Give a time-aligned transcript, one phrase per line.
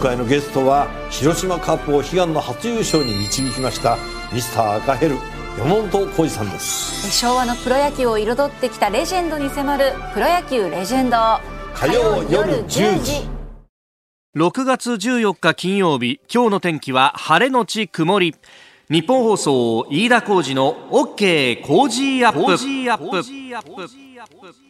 [0.00, 3.98] 回のゲストは広島カープを悲願の初優勝に導きました
[4.32, 5.16] ミスター赤ヘル
[5.58, 7.10] 山本浩二さんです。
[7.12, 11.16] 昭和のプロ野球を彩ってきたレジェンドに迫る「プロ野球レジェンド」
[11.74, 13.28] 火曜夜10時。
[14.36, 18.34] 6月14日金曜日今日の天気は晴れのち曇り。
[18.88, 24.69] ニッポン放送飯田浩司の OK Cozy Up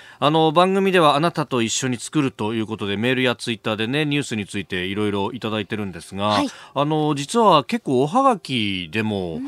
[0.23, 9.41] あの番組ではあなたと一緒に作るということでメールやツイッターでねニュースについていろいろいただいてるんですが、はい、あの実は結構おはがきでも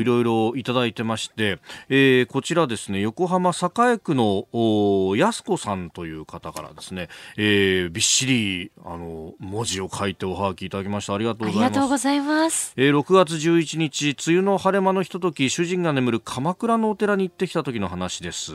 [0.00, 4.48] いろいろいただいてまして、えー、こちらですね横浜栄区の
[5.16, 11.14] 安子さんという方からですね、えー、びっしりあの文字を書いておはがきいただきました。
[11.14, 11.64] ありがとうございます。
[11.66, 18.54] ありがとうございます、えー、6月11日梅雨の晴れ間のひととき主人が眠る鎌倉のお寺に行ってきた時の話です、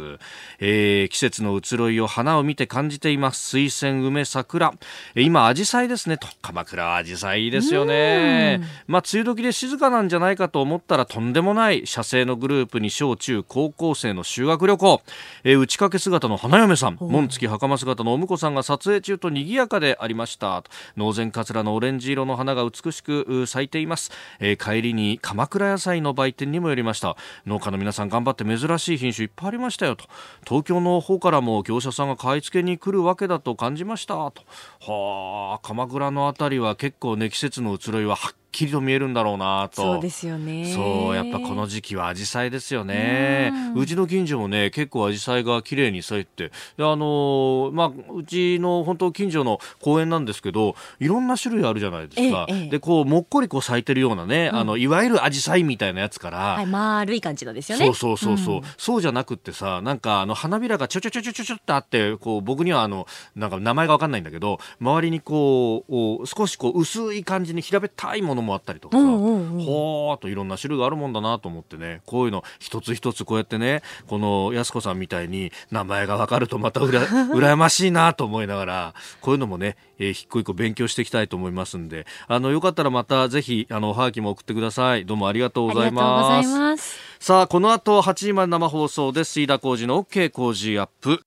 [0.59, 3.49] えー、季節の移ろいを花を見て感じています。
[3.49, 4.73] 水仙梅桜。
[5.15, 6.17] 今紫陽花ですね。
[6.17, 8.61] と鎌倉は紫陽花いいですよね。
[8.87, 15.01] まあ梅雨時で静かなんじゃないかと思ったらとんでもない社製のグループに小中高校生の修学旅行、
[15.43, 16.97] えー、打ち掛け姿の花嫁さん。
[16.99, 20.63] 紋付き袴姿のお婿さんが撮影中と賑やかでありました。
[20.97, 27.15] 農前かつらのオレンジ色の花が美しく咲いています、えー、帰りに鎌倉野菜の売店にも寄りました。
[27.45, 29.95] 農家の皆さん頑張って珍しい品種いっぱいありましたよ。
[29.95, 30.05] と
[30.47, 34.13] 東京の方からもも業者さんが買い付けに来るわけだと感じました。
[34.31, 34.43] と。
[34.79, 39.81] はあ鎌倉の辺りは結構ね季節の移ろいははっきりと見えるんだろうなと。
[39.81, 40.73] そうですよね。
[40.73, 43.53] そうやっぱこの時期は紫陽花ですよね。
[43.75, 57.85] うちの近所もね結構紫陽花が綺麗に咲いてあのまあうちの本当近所の公園なんですけどいろんな種類あるじゃないですか、ええ、でこうもっこりこう咲いてるようなね、うん、あのいわゆる紫陽花みたいなやつから、はい、丸い感じのですよね。
[57.85, 65.85] そうそうそうそう、うん、そうじゃなくってさなんかあの花びらがちょちょちょちょちょちょってあってこう僕にはあのなんか名前がわかんないんだけど周りにこ
[66.21, 85.05] う少しこう薄い感じに平べったいものもあったりとか、うんほーといろんな種類があるもんだなと思ってねこういうの一つ一つこうやってねこの安子さんみたいに名前がわかるとまたうら 羨ましいなと思いながらこういうのもね、えー、一個一個勉強していきたいと思いますんであのよかったらまたぜひあのおはがきも送ってください。
[85.05, 86.99] どうもありがとうございます。
[87.19, 89.39] さあこの後8時まで生放送です。
[89.39, 91.23] 飯田浩二の OK 工事アップ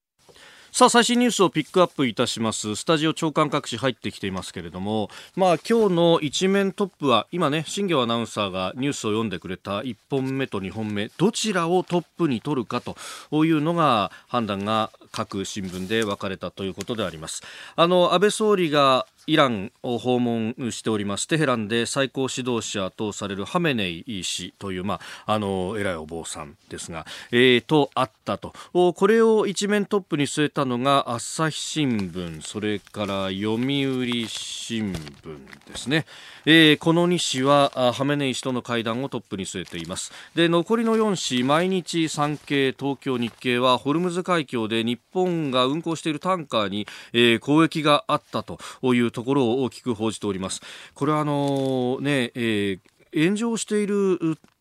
[0.75, 2.75] さあ最新ニュースをピックアップいたします。
[2.75, 5.09] スタジオ長官各紙入ってきていますけれども。
[5.37, 11.13] まあ今日の一面トップは今ね新業アナウンサーがニュースを読んでくれた1本目と2本目。
[11.17, 12.97] どちらをトップに取るかと
[13.45, 17.45] いうのが判断が各新聞で分かれたということであります。
[17.77, 28.53] あの安倍総理がイランを訪問しておりますテヘランで最高指導者とされるハメネイ氏という、まあ、あの偉いお坊さんですが、えー、とあったと。
[28.73, 36.07] これを一面トップに据えたのが朝日新聞それから読売新聞ですね、
[36.45, 40.13] えー、この2紙はハメネイ氏との会談をトップに据えています。
[40.35, 50.61] で残りの4紙毎日産経東京日経はホルムズ海峡で日本が運航しているタンカーに、えー、攻撃があったというところを大きく報じております。
[50.95, 54.19] これはあのね、えー、炎上している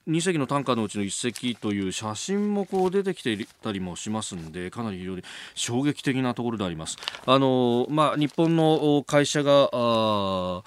[0.08, 5.24] 2隻のタンカーのうちの1隻という写真もこう出てきていたりもしますんでかなり非常に
[5.56, 6.98] 衝撃的なところであります。
[7.26, 10.64] あのまあ、日本の会社があ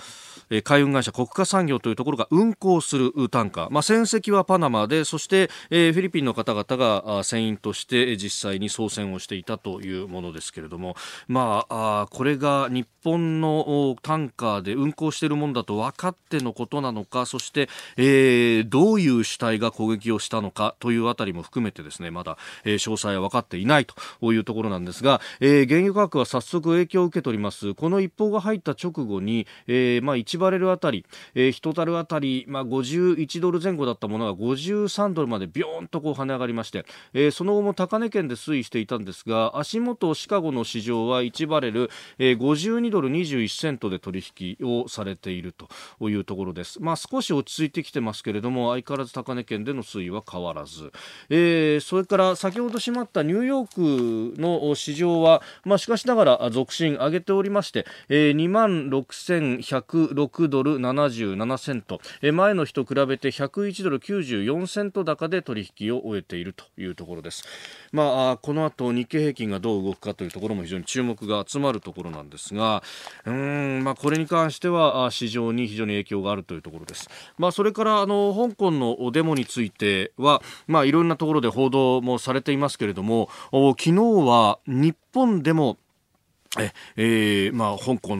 [0.50, 10.96] え海運会社国家産業というところが運航するタンカー、まあ、船籍はパナマでそして、え、フィリピンの方々が船員として実際に操船をしていたというものですけれども、
[11.28, 27.74] まあ、これが日本のタンカーで運航しているものだと分かってのことなのかそして、えー、どういう主体が攻撃をしたのかというあたりも含めてですねまだ、え、詳細は分かっていないというところなんですが、えー、原油価格は早速影響を受けております。
[27.74, 31.04] この一報が入った直後に、えーまあ、1バレルあたり、
[31.34, 36.84] えー、1タルあたり、まあ、51ドル前後だったものが53ドルまでビョーンとこう跳ね上がりまして、
[37.15, 50.92] えー、その後も高値圏で推移していたんですが足元シカゴの市場は1バレル、えー、52ドル21セントで取引をされているというところです、まあ、少し落ち着いてきてますけれども相変わらず高値圏での推移は変わらず、
[51.30, 67.44] えー、それから先ほど閉まったニューヨークの市場は、まあ、しかしながら続伸上げておりまして、えー、2万6106 6ドル77セント、え前の日と比べて101ドル94セント高で取引を終えているというところです。
[67.92, 72.82] まあ、この後日経平均がどう動くかというところも非常に注目が集まるところなんですが、
[73.24, 77.08] うん、まあ、これに関しては市場に非常に影響があるというところです。
[77.38, 83.92] まあ、それからあの香港のデモについては、まあ、いろんなところで報道もされていますけれども、昨日
[84.26, 85.78] は日本でも
[86.58, 88.16] え、えー、まあ、香港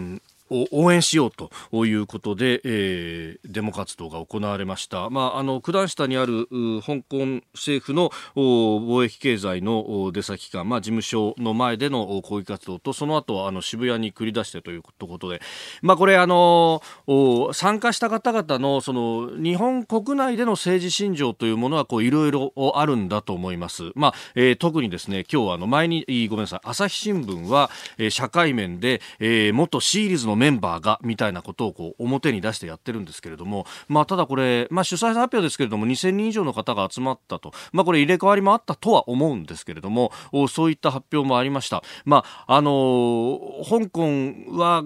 [0.51, 5.11] を応援しようということで、えー、デモ活動が行われました。
[5.11, 6.47] まあ、あの、九段下にある
[6.85, 15.41] 香港政府の貿易経済の出先機関、まあ、事務所の前での抗議活動と、その後、あの、渋谷に繰り出してということで、
[15.83, 16.81] まあ、これ、あの、
[17.53, 23.93] 参加した方々の、その、日本国内での政治信条というものは、こう、いろいろあるんだと思います。
[23.95, 40.13] まあ、えー、特にですね、今日は、あの、前に、ごめんなさい、朝日新聞は、えー、社会面で、えー、元シーリーズのメンバーがみたいなことをこう表に出してやってるんですけれども、まあ、ただこれ、まあ、主催発表ですけれども2000人以上の方が集まったと、まあ、これ入れ替わりもあったとは思うんですけれども
[40.49, 41.83] そういった発表もありました。
[42.05, 44.85] まああのー、香港は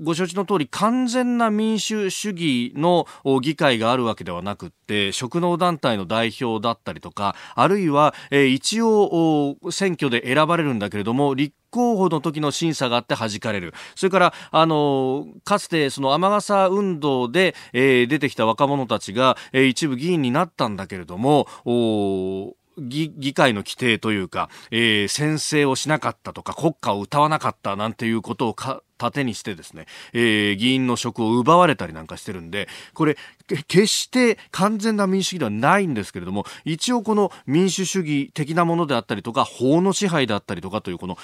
[0.00, 3.06] ご承知の通り完全な民主主義の
[3.40, 13.72] 議会があるわけではなくて職能団体の代表だったりとかあるいは、え一応選挙で選ばれるんだけれども立候補の時の審査があって弾かれる。
[13.96, 21.48] それから、あの、かつてその雨傘運動で、えー、出てきた若者たちが、えー、一部議員になったんだけれども、
[22.78, 33.16] 議議会の規定というか、えー、宣誓をしなかったとか国歌を歌わなかったなんていうことをか盾にしてですね、えー、議員の職を奪われたりなんかしてるんで、これ、
[33.68, 41.16] 決して完全な民主主義ではないんですけれども、一応この民主主義的なものであったりとか、法の支配であったりとかという、この、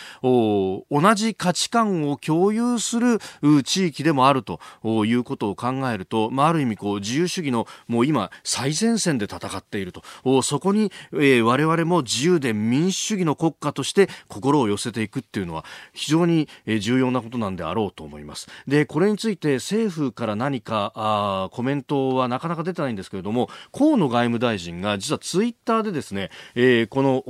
[0.91, 3.19] 同じ価値観を共有する
[3.63, 4.61] 地域でもあると
[5.05, 10.03] いうことを考えると、まあ、ある意味こう、自由主義のもう今、最前線で戦っていると。
[10.43, 16.49] そこに、えー、我々も自由で民主主義の国家として心を寄せていくっていうのは、非常に
[16.81, 18.49] 重要なことなんであろうと思います。
[18.67, 27.23] で、これについて政府から何かあコメントはなかなか出てないんですけれども、河野外務大臣が実はツイッターでですね、えー、この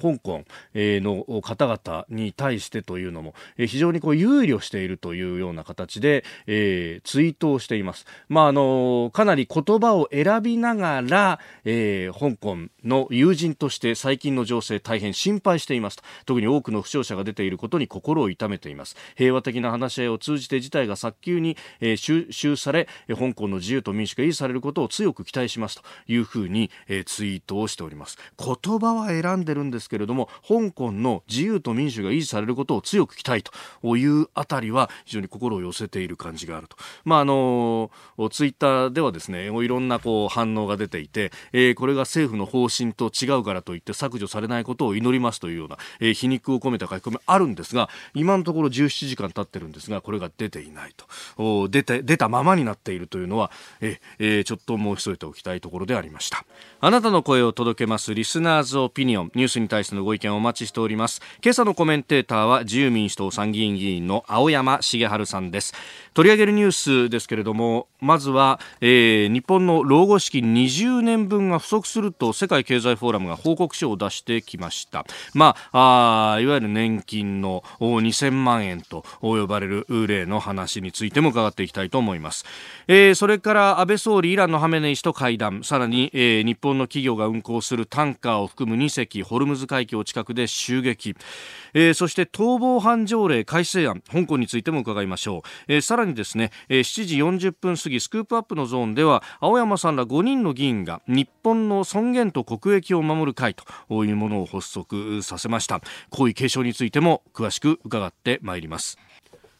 [0.00, 0.44] 香港、
[0.74, 8.06] えー、の方々に対してというのも、えー、非常にこう憂慮しているというような形で、えー、ツイートをしています。
[8.28, 16.02] まあ、あのかなり言葉を選びながら、えー、香港の友人として最近の情勢大変心配していますと。
[16.24, 18.96] 特に多くの負傷者が出ていることに心を痛めています。
[19.16, 28.18] 平和的な話し合いを通じて事態が早急に、えー、収集され、香港の自由と民主が維持されることを強く期待しますというふうに、えー、ツイートをしております。
[28.38, 33.42] 言葉は選んでるんですけれども香港の自由と民主が維持されることを強く期待
[33.82, 36.76] というあたりは非常に心を寄せている感じがあると。
[37.04, 37.90] まああの
[38.30, 50.92] ツイッターではですねいろんなこう反応が出ていて、えー、これが政府の方針と違うからといって削除されないことを祈りますというような、えー、皮肉を込めた書き込みあるんですが今のところ17時間経ってるんですがこれが出ていない
[51.36, 56.44] と出て出たままになっているというのはえ、えー、ちょっと申し添えておきたいところでありました
[56.80, 65.74] あなたの声を届けますリスナーズオピニオンニュースに対してのご意見をお待ちしております今朝のコメンテーターは自由民主党参議院議員の青山茂春さんです
[66.14, 66.72] 取り上げるニュー
[67.06, 75.04] スですけれどもまずは、えー、日本の老後資金20年分が不足すると世界経済フォーラムが報告書を出してきました
[75.34, 79.04] まああいわゆる年金の2000万円と
[79.46, 82.44] 呼ばれる例の話についても伺っていきたいと思います、
[82.88, 85.62] えー、それから安倍総理イランのハメネイ師と会談。
[85.62, 91.14] さらに、えー、日本の企業が運航するタンカーを含む2隻ホルムズ海峡近くで襲撃。
[91.74, 97.04] えー、そして逃亡犯条例改正案香港についても伺いましょう、えー、さらにですね、えー、7
[97.38, 103.64] 時40分過ぎスクープアップのゾーンでは青山さんら5人の議員が日本の尊厳と国益を守る会と
[104.04, 105.80] いうものを発足させました。
[106.10, 108.98] 皇位継承についても詳しく伺ってまいります。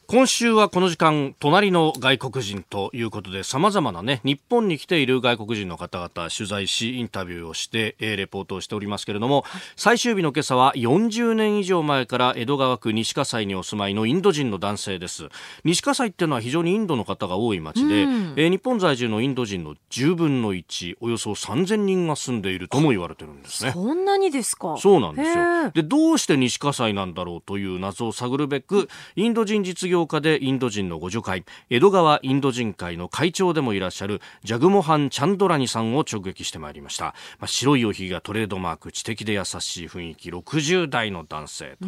[0.09, 9.43] 今週はこの時間、隣の外国人ということで、様々なね、日本に来ている外国人の方々取材し、インタビューをして、えー、レポートをしておりますけれども、
[9.75, 15.27] 最終日の今朝は40年以上前から江戸川区西葛西にお住まいのインド人の男性です。
[15.65, 23.73] 西葛西っていうのは非常にインドの方が多い町で、うん、えー、日本在住のインド人の10分の1、およそ3000人が住んでいるとも言われてるんですね。
[23.73, 24.77] そんなにですか？
[24.77, 25.71] そうなんですよ。
[25.71, 28.87] で、どうして西葛西なんだろうという謎を探るべく、
[29.17, 37.05] インド人実業業家でインド人の互助会江戸川インド人会の会長でもいらっしゃるジャグモハン・チャンドラニさんを直撃してまいりました、
[37.39, 41.87] まあ、白いおひげがトレードマーク知的で優しい雰囲気60代の男性と、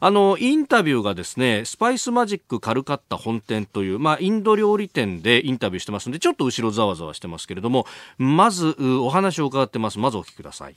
[0.00, 7.86] あのインタビューがですねスパイスマジックカルカッタ本店という、まあ、インド料理店でインタビューしてますのでちょっと後ろざわざわしてますけれども
[8.18, 9.98] まずお話を伺ってます。
[9.98, 10.76] まずお聞きください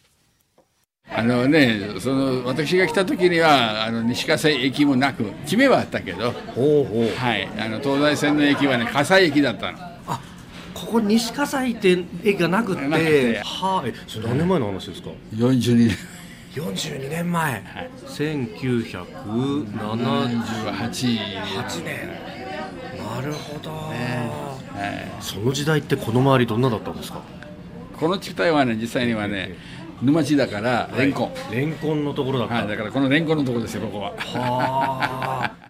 [1.10, 7.16] あのね、その私が来た時にはあの西葛西駅もなく地名はあったけど、ほうほう。
[7.16, 9.78] はい、あの東西線の駅はね葛西駅だったの。
[10.08, 10.20] あ
[10.74, 12.88] ここ西葛西って駅がなくって。
[12.88, 13.40] なくて。
[13.44, 15.98] はあえそれ何年前の話ですか？42年。
[16.56, 17.64] 42年前、
[18.08, 18.98] 1978
[20.92, 22.10] 18年。
[22.98, 27.22] なるほど、はい、その時代ってこの周りどんなだったんですか？
[28.00, 29.56] この地帯はね実際にはね
[30.02, 34.12] 沼地だからレンコン、レンコンのところだった、はい、だからこのレンコンのところですよここは。
[34.12, 35.67] はあ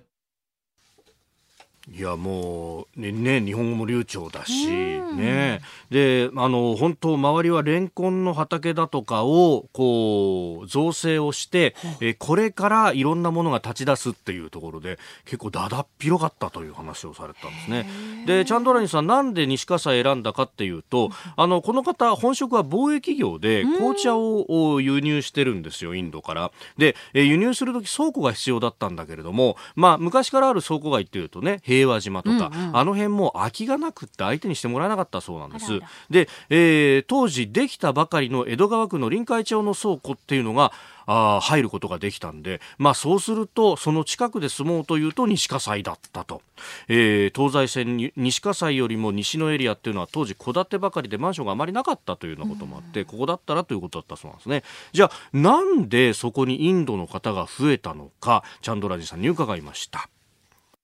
[1.97, 5.61] いやもうねね日本語も流暢だしね。
[5.89, 17.87] であの本当周りはレンコンの畑だとかをこう造成をしてえこれからいろんなものが立ち出すっていうところで結構だだっ広かったという話をされてたんですね。
[18.27, 26.51] でチャンドラニさんなんで西葛西選んだかっていうとあのこの方本職は貿易業で紅茶をお輸入してるんですよインドから。
[26.77, 35.79] でえ輸入する時倉庫が必要だったんだけれどもまあ昔からある倉庫街っていうとね平和島とか、あの辺も空きがなくって相手にしてもらえなかったそうなんです
[36.09, 40.71] で、えー当時できたばかりの江戸川区の臨海町の倉庫っていうのが
[41.09, 46.41] あー入ることができたんで、まあそうすると、その近くで住もうというと西葛西だったと。
[46.89, 54.63] えー東西線に西葛西よりも西のエリアっていうのは当時戸建てばかりでマンションがあまりなかったというようなこともあって、ここだったらということだったそうなんですね。
[54.91, 60.09] じゃあ、なんでそこにインドの方が増えたのか、チャンドラジさんに伺いました。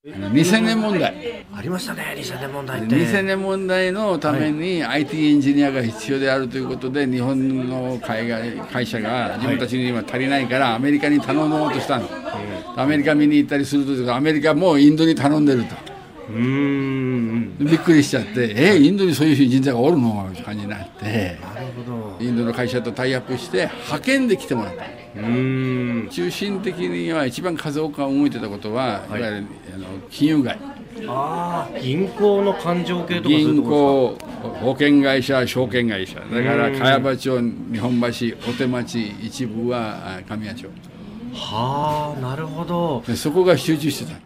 [0.06, 1.46] あの2000年問題。
[1.56, 12.10] ありましたね、2000年問題2000年問題のために IT エンジニアが必要であるということで日本の海外会社が自分たちに今足りないからアメリカに頼もうとしたの、
[12.76, 15.93] アメリカ見に行ったりするとアメリカもうインドに頼んでると
[16.30, 17.58] うーん。
[17.60, 20.28] びっくりしちゃってえインドにそういう人材がおるの？
[20.30, 21.38] みたいな感じになって。
[22.20, 24.84] インドの会社とタイアップして派遣で来てもらった。
[24.84, 26.10] うーん。
[26.10, 30.58] 中心的には一番数多く動いてたことは、い、わゆるあの金融街。
[31.08, 34.18] ああ、銀行の勘定系とか銀行、
[34.62, 38.08] 保険会社、証券会社、だから茅場町、日本橋、
[38.48, 40.68] お手町、一部はあ神谷町、
[41.34, 43.04] はあ、なるほど。
[43.08, 44.20] でそこが集中してた。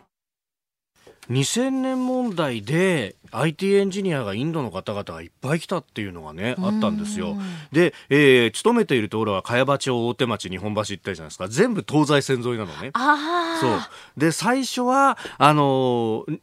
[1.29, 7.35] 2000年問題で IT エンジニアがインドの方々がいっぱい来たっていうのがね、あったんですよ。
[7.71, 11.47] で、えー勤めているところは茅場町、大手町、日本橋行ったじゃないですか。
[11.49, 12.91] 全部東西線沿いなのね。
[12.93, 13.79] あそう。
[14.19, 16.39] で、最初は、あのー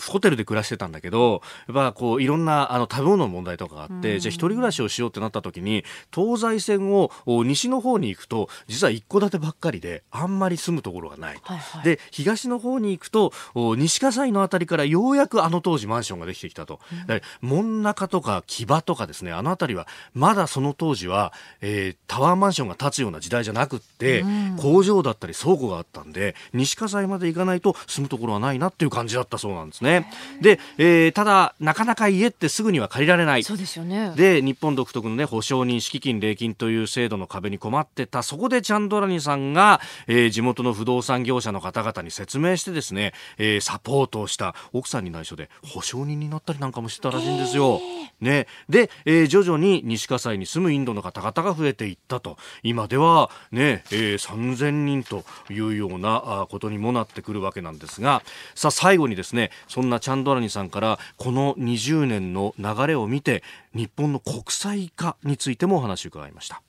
[0.00, 5.84] ホテルで暮らしてたんだけど、やっぱこういろんなあの食べ物の問題とかがあって、じゃあ一人暮らしをしようってなった時に、
[6.14, 11.36] 東西線をお西の方に行くと、実は一戸建てばっかりで、あんまり住むところがない。
[11.36, 11.42] と。
[11.44, 11.84] はいはい。
[11.84, 16.80] で、東の方に行くと、お西葛西のあたりからようやくあの当時マンションができてきたと。
[17.06, 24.24] だから門中とか木場とかですね、あのあたりは、まだその当時は、えータワーマンションが建つような時代じゃなくって、
[24.58, 30.10] 工場だったり倉庫があったんで、西葛西まで行かないと住むところはないなっていう感じだったそうなんですね。
[30.42, 33.42] で、えーただ、なかなか家ってすぐには借りられない。
[33.44, 34.12] そうですよね。
[34.16, 47.80] で日本独特の、ね、保証人敷金礼金という制度の壁に困ってたそこでチャンドラニさんが、えー地元の不動産業者の方々に説明してですね、えーサポートをした奥さんに内緒で保証人になったりなんかもしてたらしいんですよ。
[48.20, 58.22] ね、で、えー徐々に西葛西に住むインドの方々が増えていったと今では、ねえー3000人というようなあことにもなってくるわけなんですが
[58.54, 63.42] さあ最後にですねそんなチャンドラニさんからこの20年の流れを見て
[63.74, 66.62] 日本の国際化についてもお話を伺いました。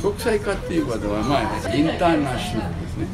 [0.00, 3.06] 国際化っていうことは、まあ、インターナショナルですね。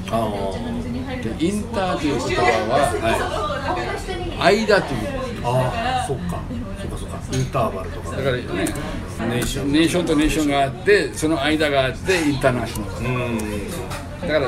[1.39, 5.09] でインターという言葉は、間という。
[5.43, 6.43] ああ、そっか、
[6.83, 14.10] そっかそっか、インターバルとかだからね、ネーションネーションとネーションがあって、その間があって、インターナショナル。
[14.31, 14.47] だか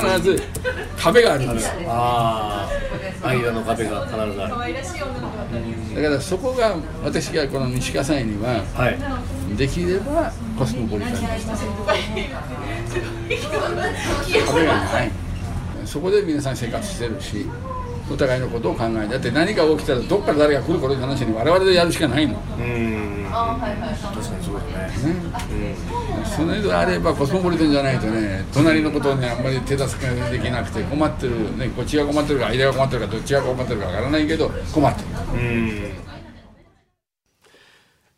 [0.00, 0.42] ら必ず
[0.98, 1.72] 壁があるんですよ。
[1.88, 2.68] あ
[3.22, 4.38] あ、間の壁が必ずある。
[4.38, 4.48] だ
[6.02, 8.98] からそこが私がこの西葛西にははい。
[9.56, 11.66] できればコスモポリタンで す
[14.46, 15.10] 壁がない
[15.84, 17.46] そこで皆さん生活してるし
[18.10, 23.26] お互いのことを考えだって何か起きたらどっから誰が来るこの話に我々でやるしかないの、うん。
[23.30, 25.14] 確かにそうですね。
[26.36, 35.08] それであればコスモポリタンじゃないとね隣のことをねあんまり手助けできなくて困ってる、ね、こっちが困ってるか間が困ってるかどっちが困ってるかわからないけど困ってる。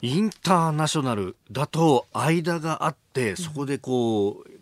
[0.03, 4.54] インターナショナルだと間があってそこでこう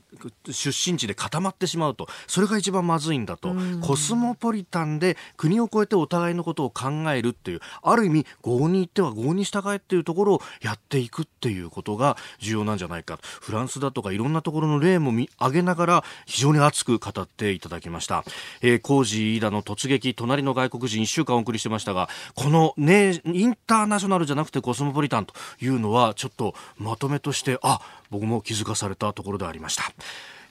[0.51, 18.25] 出身地で固まってしまうとそれが一番まずいんだと、コスモポリタンで国を越えてお互いのことを考えるっていうある意味合に行っては合に従えっていうところをやっていくっていうことが重要なんじゃないかフランスだとかいろんなところの例も見挙げながら非常に熱く語っていただきました、
[18.61, 27.81] えー、工事飯田の突撃隣の外国人1週間お送りしてましたがこのねインターナショナルじゃなくてコスモポリタンというのはちょっとまとめとしてあ
[28.13, 29.91] 僕も気づかされたところでありました。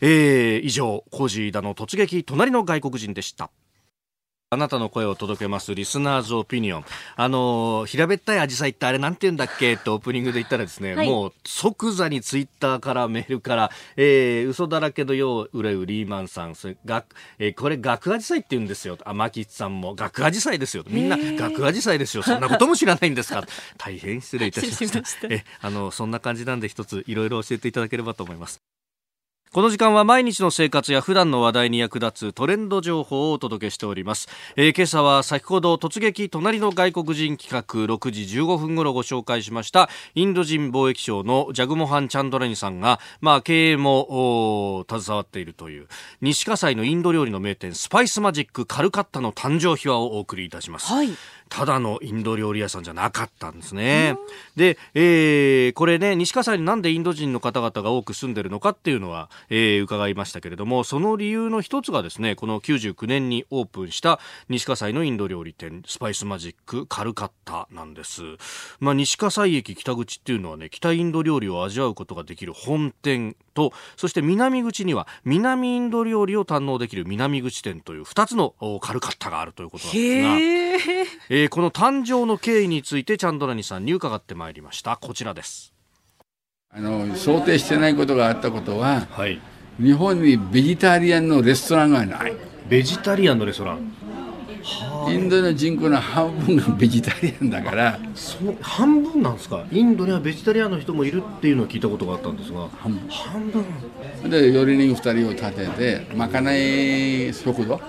[0.02, 3.52] えー、以上、コージーだの突撃、隣の外国人でした。
[4.54, 6.86] あなたの声を届けますリスナーズオピニオン。
[7.16, 17.06] あの、平べったいアジサイってあれなんて言うんだっけってオープニングで言ったらですね、はい、もう即座にツイッターからメールから、えー、嘘だらけのよう売れうリーマンさん、それが、
[17.40, 18.98] えー、これ学アジサイって言うんですよ。
[19.06, 20.84] あ、マキさんも学アジサイですよ。
[20.90, 22.24] みんな学アジサイですよ。
[22.24, 23.46] そんなことも知らないんですか？
[23.80, 25.06] 大変失礼いたしました。
[25.06, 28.62] したえ、あの、そんな感じなんで一ついろいろ教えていただければと思います。
[29.54, 45.88] この時間は毎日の生活や普段の話題に役立つトレンド情報をお届けしております、えー、今朝は先ほど突撃隣の外国人企画6時15分頃ご紹介しましたインド人貿易商のジャグモハン・チャンドラニさんが、まあ、経営も携わっているという
[46.22, 51.10] 西葛西のインド料理の名店スパイスマジックカルカッタの誕生秘話をお送りいたします、はい。
[51.52, 54.18] ただのインド料理屋さんじゃなかったんですね。
[54.56, 68.22] で、えー、これね、西葛西になんでインド人の方々が多く住んでるのかっていうのは、えー、伺いましたけれども、その理由の一つがですね、この99年にオープンした西葛西のインド料理店、スパイスマジックカルカッタなんです。
[68.80, 80.94] まあ、西葛西駅北口っていうのはね、北インド料理を味わうことができる本店と、そして南口には南インド料理を堪能できる南口店という2つのカルカッタがあるということなんですが、
[81.30, 84.98] えー、この誕生の経緯についてチャンドラニさんに伺ってまいりました。
[84.98, 85.74] こちらです。
[86.74, 89.42] あの想定してないことがあったことは、はい、
[89.78, 92.34] 日本にベジタリアンのレストランがない。
[92.70, 93.92] ベジタリアンのレストラン
[95.10, 98.00] インドの人口の半分がベジタリアンだから。
[98.14, 99.66] そう半分なんですか？
[99.72, 103.10] インドにはベジタリアンの人もいるっていうのを聞いたことがあったんですが半分。
[103.10, 107.80] 半分で料理人2人を立ててまかない食堂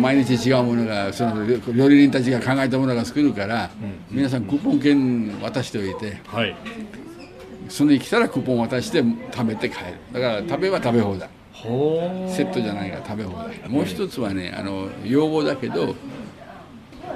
[0.00, 3.70] 毎日違うものがその料理人たちが考えたものが作るから、
[4.10, 6.56] うん、皆さんクーポン券渡しておいて、はい、
[7.68, 9.84] そのに来たらクーポン渡して食べて帰る。
[10.12, 11.28] だから食べは食べ放題
[11.64, 15.94] セットじゃないから食べ放題もう一つはねあの用語だけど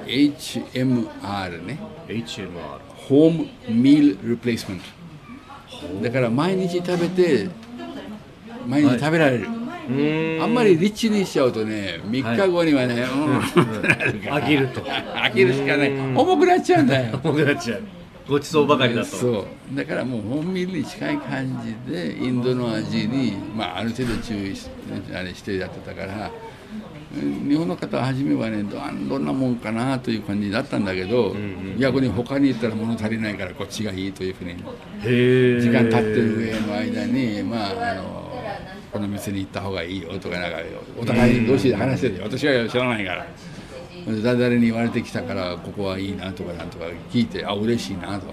[0.06, 2.48] HMR ね HMR
[2.96, 7.50] ホームミールリプレイスメントだから毎日食べて
[8.66, 9.58] 毎日食べられる、はい。
[10.42, 14.80] あんまりリッチにしちゃうとね3日後にはね、はい、うん、飽きると。
[14.82, 15.92] 飽きるしかない。
[16.14, 17.18] 重くなっちゃうんだよ。
[17.24, 17.82] 重くなっちゃう
[18.28, 19.06] ごちそうばかりだと。
[19.06, 19.76] そう。
[19.76, 24.68] だからもう本ミルに近い感じでインドの味に、まあ、ある程度注意し
[25.14, 26.30] あれしてやってたから
[27.10, 31.34] 日本の方は初めはねどんなもんかなという感じだったんだけど、
[31.78, 34.56] 逆に他に行ったら物足りないからこっちがいいというふうに
[35.60, 38.28] 時間経ってる上の間にまああの
[38.92, 40.58] この店に行った方がいいよとかなんか
[41.00, 43.26] お互い同士で話してて私は知らないから
[44.22, 48.32] 誰々に言われてきたからここはいいなとかなんとか聞いてあ嬉しいなとだ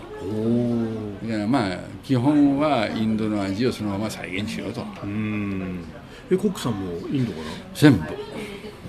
[1.33, 4.85] からまあ基本はインドの味をそのまま再現しようと。
[5.03, 5.83] うん。
[6.31, 7.43] えコックさんもインドかな？
[7.73, 8.03] 全部。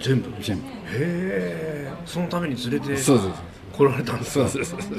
[0.01, 0.31] 全部？
[0.41, 0.63] 全部。
[0.63, 3.33] へえそのために連れてそうそう
[3.73, 4.49] 来られたんですか？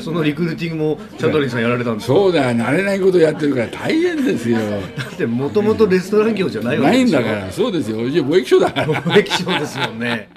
[0.01, 2.13] そのリクルーティングもチャドリーさんやられたんですか？
[2.13, 2.57] そうだよ。
[2.57, 4.59] 慣れないことやってるから大変ですよ。
[4.59, 7.21] だってもともとレストラン業じゃないわけですよ。
[7.21, 7.51] ないんだから。
[7.51, 7.97] そうですよ。
[7.97, 9.01] 貿易商だから。
[9.01, 10.29] 貿易商ですもんね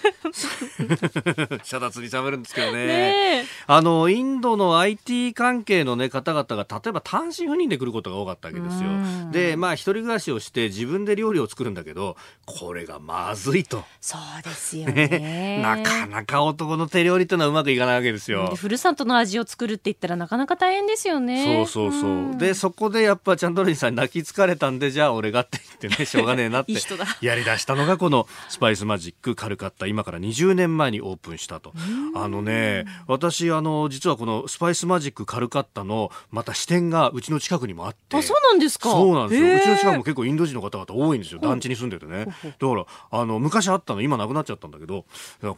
[1.62, 2.86] 遮奪に喋るんですけどね。
[2.86, 8.90] ねあのインドの IT 関係の、ね、方々が例えば単身赴任で来ることが多かったわけですよ。
[9.32, 13.84] でまあ一人暮らしをして自分で料理を作るんだけどこれがまずいと。
[14.00, 15.60] そうですよね。
[15.62, 18.54] なかなか男の手料理ってのはうまくいかないわけですよ。
[18.56, 21.66] ふるさとの味を作るって言ったらなかなか大変ですよね。
[21.66, 22.38] そうそうそう。
[22.38, 26.70] でそこでやっぱチャンドリンさんに泣き疲れたんでじゃあ俺がって言ってねしょうがねえなって。
[27.20, 31.72] やりだしたのがこのスパイスマジックカルカッタ今から20年前にオープンしたと
[32.14, 38.90] あのね私あの実はこのスパイスマジックカルカッタのまた支店がうちの近くにもあってあ、そうなんですか？
[38.90, 39.56] そうなんですよ。
[39.56, 41.40] うちの近くも結構インド人の方々多いんですよ。
[41.40, 42.26] 団地に住んでてね。
[42.26, 45.04] だから、あの、昔あったの、今なくなっちゃったんだけど、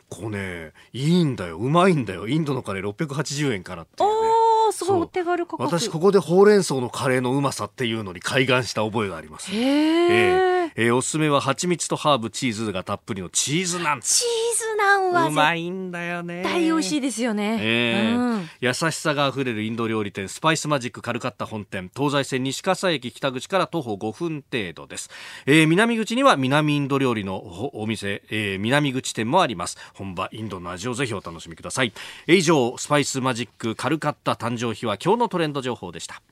[0.08, 2.28] こうね、いいんだよ、うまいんだよ。
[2.28, 4.28] インドのカレー680円からっていうね。
[4.72, 5.62] すごいお手軽価格。
[5.62, 9.50] 私、ここでほうれん草のカレーのうまさっていうのに開眼した覚えがあります。
[9.52, 10.52] へえー。
[10.66, 16.42] ええーおすすめは蜂蜜とハーブ、チーズがたっぷりのチーズナンチーズナンはうまいんだよね。
[16.42, 17.58] 絶対美味しいですよね。
[17.60, 25.10] ええうん優しさがあふれるインド料理店スパイスマジックカルカッタ本店東西線西葛西駅北口から徒歩5分程度です、
[25.46, 31.92] えー南口には南インド料理のおお店、えー南口店もあります本場インドの味をぜひお楽しみください
[32.26, 36.22] えー以上スパイスマジックカルカッタ誕生日は今日のトレンド情報でした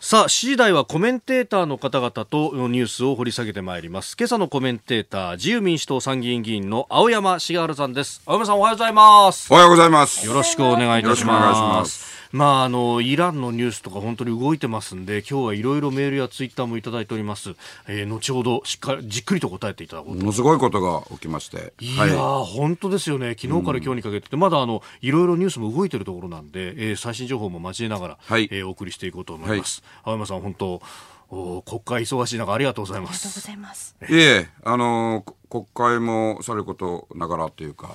[0.00, 4.16] さあ、次第はコメンテーターの方々とニュースを掘り下げてまいります。
[4.16, 8.22] 今朝のコメンテーター、自由民主党参議院議員の青山茂春さんです。
[8.24, 9.52] 青山さんおはようございます。
[9.52, 10.24] おはようございます。
[10.24, 11.24] よろしくお願いいたし。
[11.24, 17.54] ますまあ、あの、イランのニュースとか本当に動いてますんで、今日はいろいろメールやツイッターもいただいております。
[17.86, 21.72] えー後ほどしっかり、じっくりと答えていただこうとものすごいことが起きまして。
[21.80, 23.36] いやー、本当ですよね。
[23.40, 29.82] 昨日から今日にかけて、まだあの、いろいろニュースも動いてるところなんで、えー最新情報も交えながら、はいえーお送りしていこうと思います。
[30.04, 30.82] 青山さん、本当、
[31.30, 33.46] お国会忙しい中ありがとうございまありがとうごす。
[33.46, 33.94] ざいます。
[34.08, 37.94] いえ、あのーこ国会もさることながらというか、は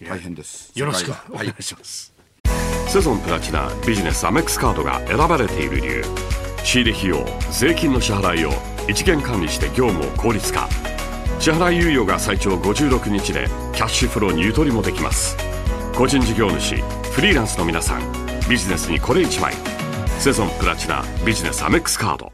[0.00, 0.72] い、大変です。
[0.74, 2.13] よろしくお願いします。
[2.94, 6.04] セゾンプラチナビジネスアメックスカードが選ばれている理由。
[6.62, 8.52] 仕入れ費用税金の支払いを
[8.88, 10.68] 一元管理して業務を効率化。
[11.40, 15.36] 支払い猶予が最長56日でキャッシュフローにゆとりもできます。
[15.96, 18.02] 個人事業主フリーランスの皆さん
[18.48, 19.54] ビジネスにこれ一枚。
[20.20, 22.32] セゾンプラチナビジネスアメックスカード。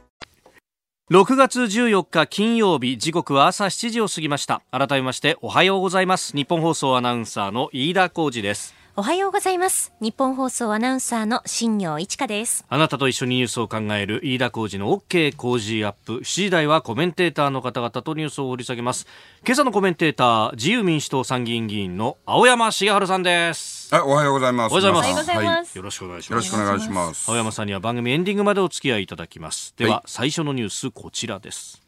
[1.11, 4.61] 6月14日金曜日時刻は朝7時を過ぎました。
[4.71, 6.37] 改めましておはようございます。
[6.37, 8.79] 日本放送アナウンサーの飯田浩二です。
[8.97, 9.93] おはようございます。
[10.01, 12.67] 日本放送アナウンサーの新業一華です。
[12.69, 16.19] あなたと一緒にニュースを考える飯田浩二の OK 工事アップ。
[16.19, 19.07] 7時台はコメンテーターの方々とニュースを掘り下げます。
[19.47, 23.95] 今朝のコメンテーター自由民主党参議院議員の青山茂春さんです。
[23.95, 24.73] はい、おはようございます。
[24.73, 25.31] おはようございます。
[25.31, 27.31] はいよろしくお願いしよろますしくお願いします。
[27.31, 29.73] 青山さんには番組エンディングまでお付き合いいただきます。
[29.77, 30.03] では、はい。
[30.07, 31.81] 最初のニュースこちらです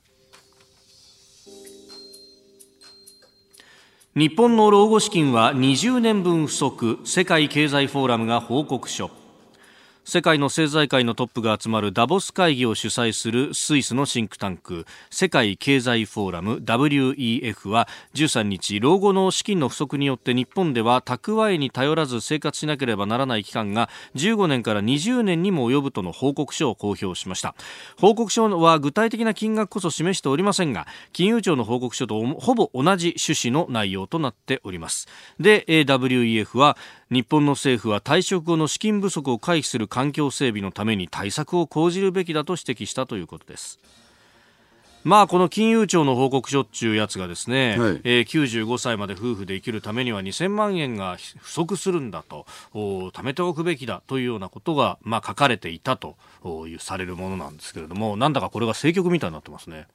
[4.14, 6.98] 日本の老後資金は20年分不足。
[7.06, 9.21] 世界経済フォーラムが報告書。
[10.04, 27.54] 世界の政財界のトップが集まるダボス会議を主催するスイスのシンクタンク世界経済フォーラム WEF は13日老後の資金の不足によって日本では蓄えに頼らず生活しなければならない期間が15年から20年にも及ぶとの報告書を公表しました。
[27.96, 35.06] 報告書は具体的な金額こそ示しておりませんが金融庁の報告書とほぼ同じ趣旨の内容となっております。
[35.38, 36.76] で WEF は
[37.12, 43.78] 日本の政府は退職後の資金不足を回避する環境整備のために対策を講じるべきだと指摘したということです。
[45.04, 59.88] まあこの金融庁の報告書っていうやつがですね、はいえー95歳まで夫婦で生きるためには2000万円が不足するんだとお貯めておくべきだというようなことが、まあ、書かれていたとおいうされるものなんですけれどもなんだかこれが政局みたいになってますね。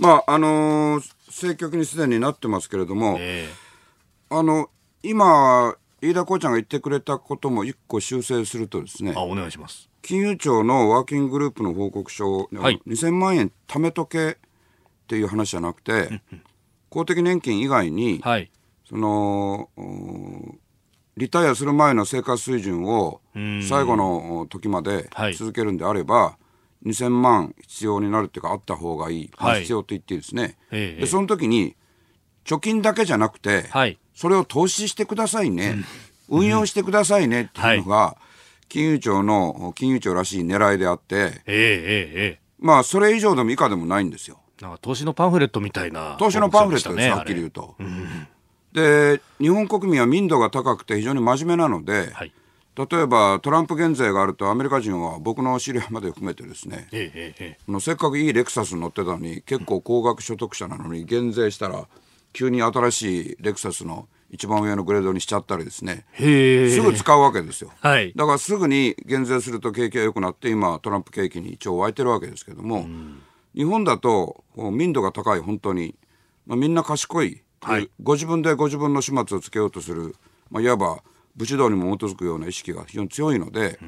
[0.00, 3.48] まあ、あのー政局にすでになってますけれども、え
[4.30, 4.68] あの、
[5.02, 9.88] 今、飯田こうちゃんが言ってくれたことも一個修正するとですねー、あお願いします。
[10.02, 12.82] 金融庁のワーキンググループの報告書、はい。
[12.88, 14.36] 2000万円貯めとけっ
[15.06, 16.20] ていう話じゃなくて、
[16.88, 18.50] 公的年金以外に、はい。
[18.84, 20.58] そのうん
[21.16, 23.62] リタイアする前の生活水準をん。
[23.62, 25.34] 最後の時まではい。
[25.34, 26.36] 続けるんであれば、
[26.84, 29.60] 2000万必要になるっていうかあった方がいい、まあはい。
[29.60, 31.76] 必要と言っていいですね、ええでその時に
[32.44, 34.00] 貯金だけじゃなくて、はい。
[34.14, 35.76] それを投資してくださいね、
[36.28, 38.16] 運用してくださいねっていうのが、
[38.68, 42.40] 金融庁の金融庁らしい狙いであって、ええええええ。
[42.58, 44.38] まあそれ以上でも以下でもないんですよ。
[44.60, 47.76] なんか投資のパンフレットみたいな投資のパンフレットです、ねはっきり言うと。
[48.72, 52.32] で、日本国民は民度が高くて非常に真面目なので、はい。
[52.74, 61.86] 例えばトランプ減税があるとアメリカ人は僕の知り合いまで含めてですね、ええええせっかくいいレクサスに乗ってたのに結構高額所得者なのに減税したら
[62.32, 66.06] 急に新しいレクサスの一番上のグレードにしちゃったりですね。
[66.16, 67.70] すぐ使うわけですよ。
[67.80, 68.12] はい。
[68.16, 72.86] だからすぐに減税すると景気が良くなって今トランプ景気に一応湧いてるわけですけども、
[73.54, 75.94] 日本だと民度が高い本当に、
[76.46, 77.90] まあ、みんな賢い、はい。
[78.02, 80.16] ご自分でご自分の始末をつけようとする、
[80.50, 81.02] まあ、いわば
[81.36, 83.78] 武士道にも基づくような意識が非常に強いので、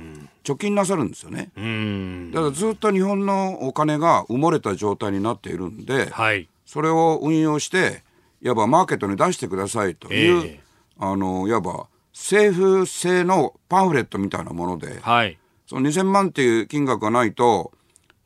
[0.45, 1.53] 貯金なさるんですよね。
[1.57, 2.31] うん。
[2.33, 6.49] だからずっと日本のお金が埋もれた状態になっているんで、はい。
[6.67, 8.03] それを運用して
[8.45, 10.61] いわばマーケットに出してくださいという、ええ。
[10.99, 15.39] あのいわば政府製のパンフレットみたいなもので、はい。
[15.67, 17.73] その2000万っていう金額がないと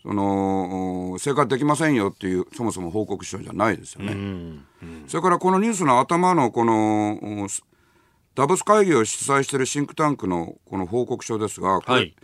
[0.02, 4.60] その生活できませんよっていうそもそも報告書じゃないですよね。
[5.06, 7.48] それからこのニュースの頭のこのお
[8.34, 12.14] ダボス会議を主催しているシンクタンクのこの報告書ですが、はい。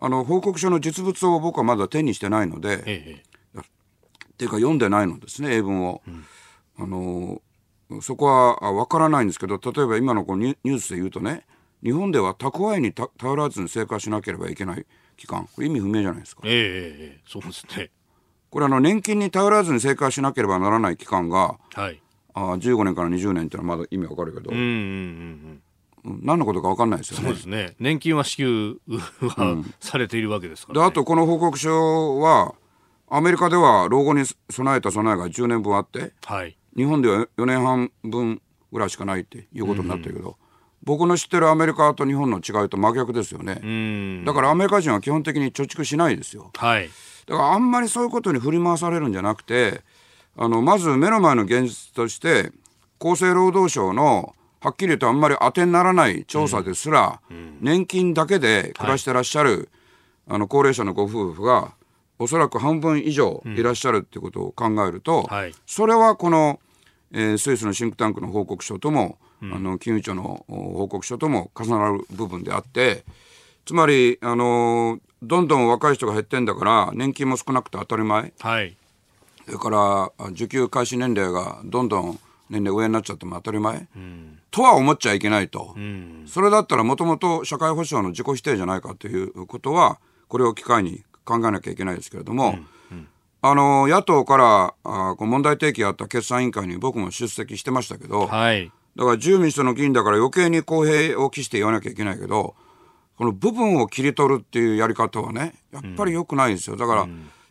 [0.00, 3.28] あの報告書の実物を僕はまだ手にしてないので、ええ。
[3.58, 6.00] っていうか読んでないのですね英文を、
[6.78, 7.40] あの
[8.00, 11.46] そこはあ分からないんですけど例えば今のこのニュニュースで言うとね
[11.82, 14.86] 日本では蓄えにた頼らずに生活しなければいけない
[15.16, 17.90] 期間これ意味不明じゃないですかええええそうですね。
[18.50, 22.00] これあの年金に頼らずに生活しなければならない期間がはい。
[22.34, 25.62] あ15年から20年っていうのはまだ意味わかるけど、うんうんうんうん。
[26.04, 27.74] うん何のことか分かんないですよねそうですね。
[27.80, 30.86] 年金は支給はされているわけですから、でね。
[30.86, 32.54] あとこの報告書は
[33.10, 36.57] アメリカでは老後に備えた備えが10年分あってはい。
[36.78, 38.40] 日本では4年半分
[38.72, 40.36] ぐらいしかないっていうことになってるけど、
[40.84, 44.24] 僕の知ってるアメリカと日本の違いと真逆ですよね、うん。
[44.24, 46.52] だからアメリカ人は基本的に貯蓄しないですよ。
[46.54, 46.88] はい。
[47.26, 49.82] だからあんまりそういうことに振り回されるんじゃなくて
[50.36, 52.52] あのまず目の前の現実として
[53.00, 57.20] 厚生労働省のはっきり言うとあんまり当てにならない調査ですら、
[57.60, 59.68] 年金だけで暮らしてらっしゃる、
[60.26, 61.74] あの高齢者のご夫婦が
[62.18, 65.54] おそらく半分以上いらっしゃるってことを考えると、はい。
[65.66, 66.58] それはこの、
[67.12, 73.04] えースイスのシンクタンクの報告書とも、あの金融庁のお報告書とも重なる部分であって
[73.64, 78.32] つまり、あのーどんどん若い人が減ってんだから年金も少なくて当たり前。
[78.38, 78.76] はい。
[79.46, 83.88] それからあ受給開始年齢がどんどん年齢上になっちゃっても当たり前、
[84.50, 85.74] とは思っちゃいけないと、
[86.26, 92.58] それだったらもともと社会保障の自己否定じゃないかということはこれを機会に考えなきゃいけないですけれども、
[93.40, 98.72] あの野党からあ問題提起あった決算委員会に僕も出席してましたけど、はい。
[98.96, 102.56] だから自由民主党の議員だから余計に公平を期して言わなきゃいけないけど、
[103.16, 106.76] この部分を切り取るっていうやり方はね、やっぱり良くないですよ。
[106.76, 107.08] だから、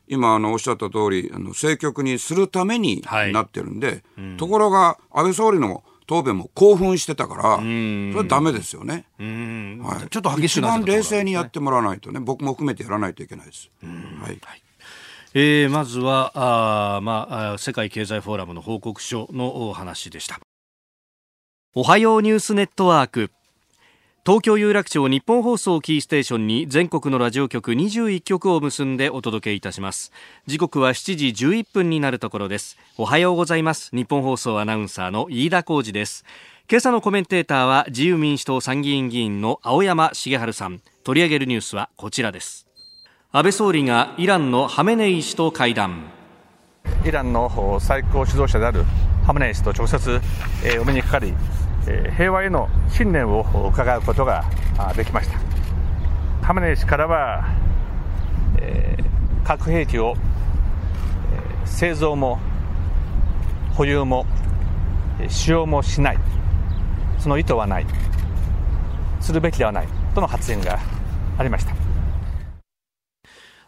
[0.08, 4.04] 今あのおっしゃった通り、あの政局にするためにはいなってるんで、
[4.38, 9.06] ところが安倍総理の答弁も興奮してたから、それはダメですよね。
[9.20, 9.80] うん。
[9.84, 13.70] はい、ちょっと激しく一番な冷静にやってもらわないとね、僕も含めてやらないといけないです。
[13.82, 14.40] はい。
[15.40, 16.32] えーまずは
[16.96, 20.40] あ、まあ、世界経済フォーラムの報告書のお話でした。
[21.76, 23.30] おはようニュースネットワーク。
[24.26, 30.12] 東京有楽町日本放送キーステーションに全国のラジオ局21局を結んでお届けいたします。
[30.48, 32.76] 時刻は7時11分になるところです。
[32.98, 33.96] おはようございます。
[33.96, 36.26] 日本放送アナウンサーの飯田浩二です。
[36.68, 40.82] 今朝のコメンテーターは自由民主党参議院議員の青山茂春さん。
[41.04, 42.67] 取り上げるニュースはこちらです。
[43.34, 46.06] 安倍総理がイランのハメネイ師と会談。
[47.06, 48.86] イランの最高指導者である
[49.26, 50.22] ハムネイ師と直接、
[50.80, 51.34] お目にかかり、
[52.16, 54.46] 平和への信念を伺うことが
[54.96, 55.38] できました。
[56.42, 57.44] ハムネイ師からは、
[59.44, 60.16] 核兵器を、
[61.66, 62.40] 製造も
[63.74, 64.26] 保有も
[65.28, 66.18] 使用もしない。
[67.20, 67.86] その意図はない。
[69.20, 69.88] するべきではない。
[70.16, 70.80] との発言が
[71.38, 71.87] ありました。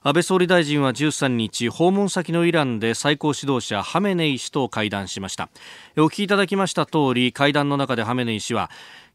[0.01, 5.49] 安倍総理大臣は13日訪問先のイランで最高指導者ハメネイ師と会談しました。
[5.97, 8.69] お聞きいただきました通り会談の中でハメネイ師は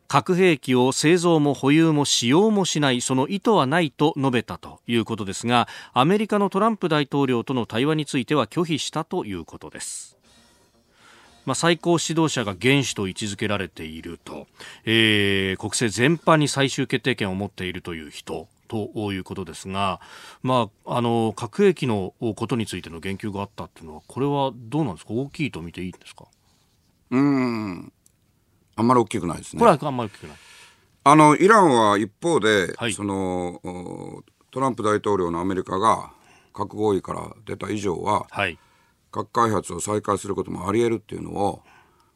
[0.09, 10.19] 核兵器を製造も保有も使用もしないその意図はないと述べたということですがアメリカのトランプ大統領との対話については拒否したということです。
[11.47, 14.47] まあ、最高指導者が元首と位置づけられていると、
[14.85, 18.49] えー国政全般に最終決定権を持っているという人。
[18.69, 20.01] ということですが、
[20.43, 25.13] まあ、あの核兵器のことについての言及があったっていうのはこれはどうなんですか？
[25.13, 26.27] 大きいと見ていいんですか、
[27.11, 27.93] うーん。
[28.77, 29.61] あんまり大きくないですね。
[29.61, 30.37] これはあんまり聞けない。
[31.05, 32.93] あのイランは一方で、はい。
[32.93, 36.11] そのおトランプ大統領のアメリカが
[36.53, 38.59] 核合意から出た以上ははい。
[39.11, 41.63] 核開発を再開することもあり得るっていうのを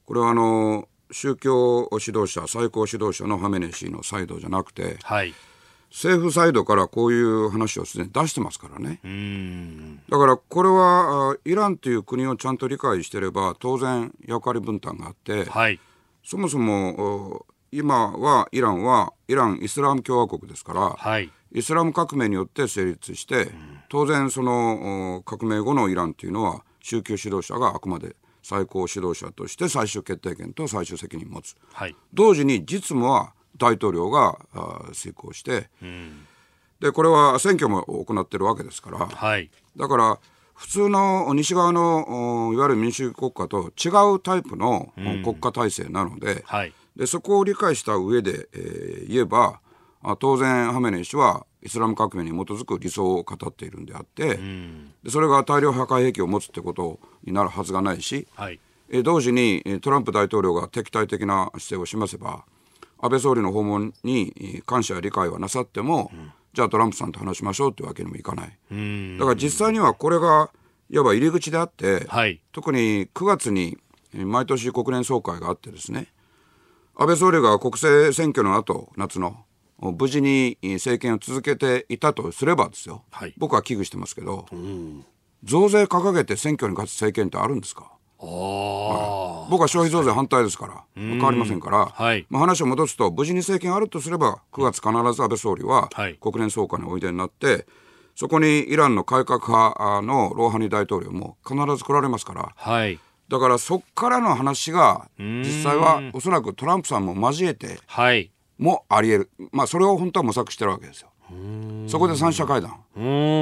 [0.05, 5.33] これはあの宗教指導者最高指導者のハメネイ師のサイドじゃなくてはい
[5.91, 9.01] 政府サイドからこういう話をすでに出してますからね。
[10.09, 15.81] だからこれはあイランという国をちゃんと理解してれば当然役割分担があって、はい。
[16.23, 21.31] そもそもお今はイランはイランイスラム共和国ですから、はい。
[21.53, 23.51] イスラム革命によって成立して、
[23.89, 31.57] 当然そのお革命後のイランというのは宗教指導者があくまで最高指導者として最終決定権と最終責任を持つ。
[31.73, 31.97] はい。
[32.13, 35.69] 同時に実務は大統領があ遂行して、
[36.81, 39.51] でこれは選挙も行ってるわけですから、はい。
[39.77, 40.19] だから
[40.55, 46.73] 普通の西側のおいわゆる民主主義国家と違うタイプの国家体制なので,、はい。
[46.97, 49.61] でそこを理解した上で、えー言えば
[50.03, 54.39] あ当然ハメネイ師はイスラム革命に基づく理想を語っているんであって、
[55.03, 58.61] でそれが大量破壊兵器を持つってことになるはずがないし、はい。
[58.91, 62.45] えー同時にえートランプ大統領が敵対的な姿勢を示せば
[63.01, 66.11] 安倍総理の訪問にえー感謝や理解はなさっても、
[66.53, 68.59] じゃあトランプさんと話しましょうってわけにもいかない。
[69.19, 70.51] だから実際にはこれが
[70.91, 72.41] いわば入り口であって、はい。
[72.53, 73.79] 特に9月に
[74.15, 76.09] えー毎年国連総会があってですね
[76.97, 79.45] 安倍総理が国政選挙の後夏の
[79.81, 83.35] お無事にえー政権を続けていたとすればですよ、はい。
[83.37, 84.47] 僕は危惧してますけど、
[85.45, 87.93] 増税掲げて選挙に勝つ政権ってあるんですか？
[88.21, 92.27] 僕は消費増税反対ですから変わりませんから、はい。
[92.29, 96.15] まあ、話を戻すと無事に政権あるとすれば9月必ず安倍総理ははい。
[96.21, 97.67] 国連総会においでになって
[98.15, 102.53] そこにイランの改革派のローハニ大統領も必ず来られますから。
[102.57, 102.99] はい。
[103.29, 108.33] だからそこからの話が実際はおそらくトランプさんも交えてはい。
[108.59, 109.49] もあり得る。
[109.53, 111.11] まあそれを本当は模索してるわけですよ。
[111.87, 112.71] そこで三者会談。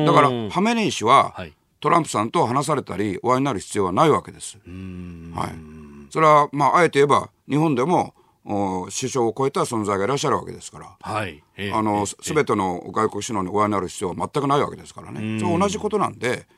[0.04, 1.52] だからハメネイ氏ははい
[1.86, 4.58] トランプさんと話されたりお会いになる必要はないわけです。
[4.58, 8.12] はい、それはまああえて言えば日本でも
[8.44, 10.96] お首相を超えた存在がいらっしゃるわけですから。
[11.00, 11.44] はい。
[11.56, 11.72] ええ。
[11.72, 15.38] あのすべての外国首脳にお会いになる必要は全くないわけですからね。
[15.38, 16.48] それ同じことなんで、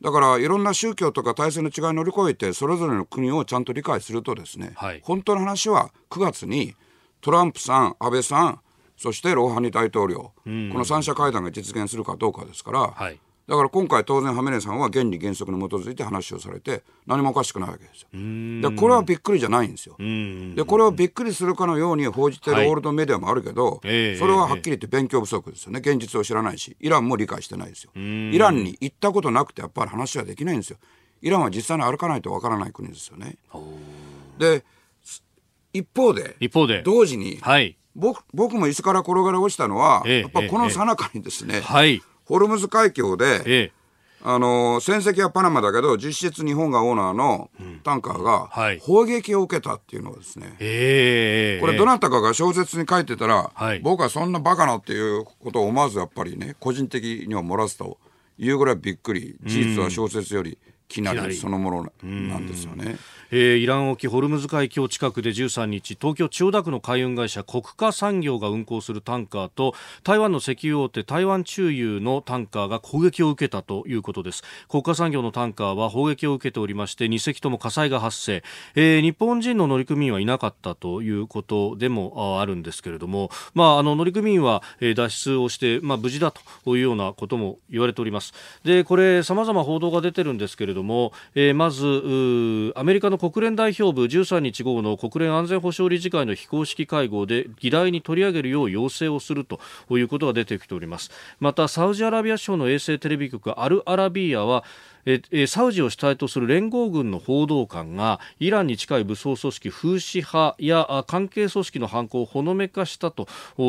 [0.00, 5.02] だからいろんな宗教とか体制の違いを乗り越えて、それぞれの国をちゃんと理解するとですね、はい。
[5.04, 6.74] 本当の話は9月に
[7.20, 8.60] トランプさん、安倍さん、
[8.96, 13.20] そしてローハニ大統領、この三者会談が実現するかどうかですから、はい
[13.52, 18.08] だから今回当然ハメネイさんは原理原則に基づいて話をされて何もおかしくないわけですよ。
[18.14, 19.94] でこれはびっくりじゃないんですよ。
[19.98, 27.90] でこれをびっくりするかのように報じてるはいオールドメディアもあるけど、ええそれははっきり言って勉強不足ですよね現実を知らないしイランも理解してないですよ。
[27.94, 30.78] イランに行ったことなくてやっぱり話はできないんですよ。
[31.20, 33.36] イランは実際に歩かないとわからない国ですよね。
[34.38, 34.64] で
[35.74, 36.80] 一方で一方で。
[36.82, 37.76] 同時に、はい。
[37.94, 42.02] 僕僕も椅子から転がり落ちたのは、ええやっぱこの最中にですね、はい。
[42.32, 43.72] ホルムズ海峡で、ええ。
[44.24, 47.50] あの船籍はパナマだけど実質日本がオーナーの
[47.82, 48.78] タンカーがはい。
[48.78, 51.60] 砲撃を受けたっていうのをですね、ええ。
[51.60, 53.80] これどなたかが小説に書いてたら、はい。
[53.80, 57.98] 僕はそんなバカなっていうことを思わずやっぱりね個人的には漏らすと
[58.38, 59.36] いうぐらいびっくり。
[59.44, 61.28] 事実は小説よりきなきなり。
[61.28, 61.34] り。
[61.34, 62.96] そのものなんですよね。
[63.34, 69.74] えーイラン沖ホルムズ海峡近くで13日東京千代田区の海運会社国家産業が運航するタンカーと
[70.04, 74.42] 台湾の石油大手台湾中油のタンカーが攻撃を受けたということです。
[74.68, 78.42] 国家産業のタンカーは砲撃を受けておりまして2隻とも火災が発生、
[78.74, 86.32] えー日本人の乗組員はいなかったということでもああるんですけれども、まあ、あの乗組員は、えー脱出をして、まあ、無事だ
[86.64, 88.34] というようなことも言われております。
[88.64, 101.10] でこれ様々報道が出てるんですけれども、えーまずアメリカの国連代表部13日午後の国連安全保障理事会の非公式会合で議題に取り上げるよう要請をするということが出てきております。
[101.40, 104.64] またサウジアラビア省の衛星テレビ局アルアラビアは
[105.04, 113.26] えサウジを主体とする連合軍の報道官がイランに近い武装組織フーシ派や関係組織の犯行をほのめかしたと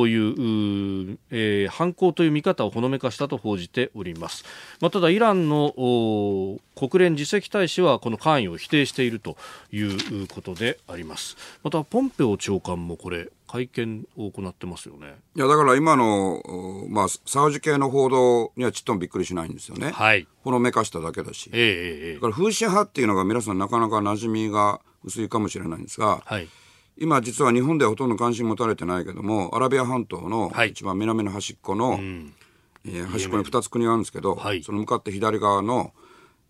[0.08, 4.43] いうう、えー犯行という見方をほのめかしたと報じております、
[4.80, 5.74] まあ、ただイランの
[6.76, 9.38] 国連次席大使はこの関与を否定していると
[9.72, 11.38] いうことであります。
[11.63, 15.16] またポンペオ長官もこれ会見を行ってますよね。
[15.36, 19.92] いやだから今の、おまあ、サウジ系の報道にはちっともびっくりしないんですよね。
[19.92, 20.28] はい。
[20.44, 21.52] ほのめかしただけだし。
[21.54, 26.48] えええええだから風刺派っていうのが皆さんなかなか馴染みが薄いかもしれないんですが、はい。
[26.98, 30.72] 今実は日本ではほとんど関心持たれてないけどもアラビア半島のはい。
[30.72, 32.00] 一番南の端っこの、
[32.86, 34.63] えー端っこに2つ国があるんですけど、はい。
[34.63, 35.94] その向かって左側の、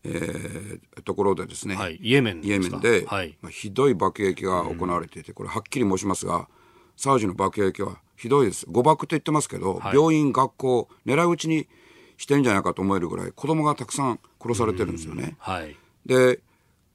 [0.06, 2.00] えーところでですね、はい。
[2.02, 2.78] イエメンイエですか。
[2.78, 3.38] メンで、はい。
[3.42, 6.48] まあ、ひどい爆撃が行われていて、これはっきり申しますが
[6.96, 8.66] サウジの爆撃はひどいです。
[8.70, 9.96] 誤爆って言ってますけど、はい。
[9.96, 11.68] 病院学校狙い撃ちに
[12.18, 15.36] してるんじゃないかと思えるぐらい子供がたくさん殺されてるんですよね。
[15.40, 15.76] はい。
[16.06, 16.40] で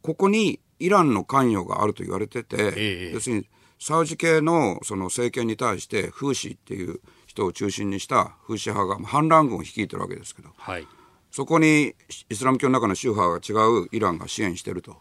[0.02, 3.10] ここにイランの関与があると言われてて、ええ。
[3.12, 3.46] 要するに
[3.78, 10.86] サウジ系のその政権に対してフーシっていう人を中心にしたフーシ派が反乱軍を率いてるわけですけどはい。
[11.30, 11.94] そこに
[12.30, 14.96] イスラム教の中の宗派が違うイランが支援してると。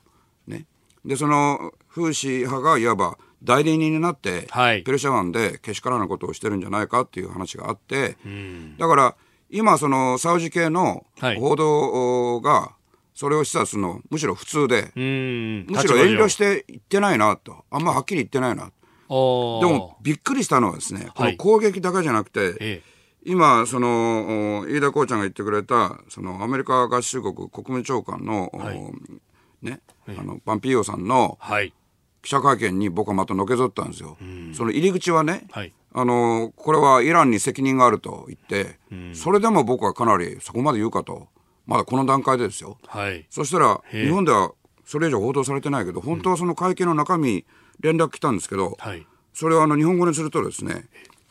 [0.46, 0.66] ね、
[1.06, 4.84] でそのフーシ派がいわば代理人になって、はい。
[4.84, 8.18] ペルシャ湾でけしからなことをしてるんじゃないかっていう話があって、
[8.78, 9.16] だから
[9.50, 11.40] 今そのサウジ系のはい。
[11.40, 12.74] 報道が
[13.16, 15.66] それを示唆するのむしろ普通で、うーん。
[15.68, 17.66] むしろ遠慮して言ってないなと。
[17.72, 18.72] あんまはっきり言ってないなで
[19.10, 21.32] もびっくりしたのはですねこはい。
[21.32, 22.82] の攻撃だけじゃなくて、え
[23.26, 28.50] 今、その、飯田こうちゃんが言ってくれた、その、アメリカ合衆国国務長官の、
[29.62, 31.74] ね、あの、パンピーヨさんのはい。
[32.28, 34.18] 記者会見に僕はまたのけぞったんですよ。
[34.54, 35.72] その入り口はね、はい。
[35.94, 38.78] あの、これはイランに責任があると言って、
[39.14, 41.30] それでも僕はかなりそこまで言うかと、
[41.66, 42.80] まだこの段階でですよ。
[42.86, 43.26] はい。
[43.30, 44.52] そしたら、日本では
[44.84, 47.46] それ以上報道されてないけど、本当はその会見の中身、
[47.80, 49.08] 連絡来たんですけど、はい。
[49.34, 50.84] それをあの日本語にするとですね、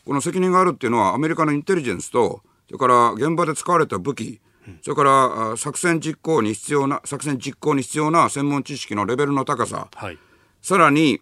[0.03, 4.41] この責任があるっていうのはアメリカのインテリジェンスと、それから現場で使われた武器、
[4.81, 10.17] それからあ作戦実行に必要な、作戦実行に必要な専門知識のレベルの高さ、はい。
[10.61, 11.21] さらに、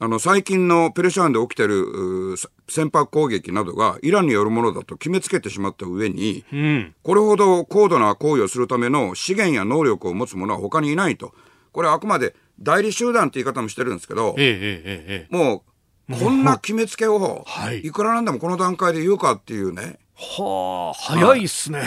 [0.00, 2.36] あの、最近のペルシャ湾で起きてる
[2.68, 6.94] 船舶攻撃などがイランによるものだと決めつけてしまった上に、うん。
[7.02, 11.34] これほど高度な行為をするための資源や能力を持つ者は他にいないと。
[11.72, 15.36] これはあくまで代理集団って言い方もしてるんですけど、えええ。
[15.36, 15.64] も
[16.08, 19.98] う、こんな決めつけを、はいいくらなんでもこの段階で言うかっていうね。
[20.14, 21.82] はあ、早いっすね。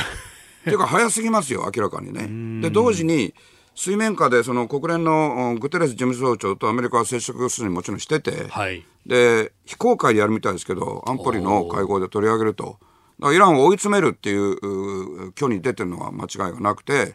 [0.64, 2.62] ていうか早すぎますよ、明らかにね。
[2.62, 3.34] で、同時に、
[3.76, 8.86] 水面下でその国連のうんグテレス事務総長とアメリカは接触するにもちろんしてて、はい。
[9.05, 12.78] で、非公開でやるみたいですけど、安保理の会合で取り上げると。
[13.19, 17.13] だからイランを追い詰めるっていうう挙に出てるのは間違いがなくて、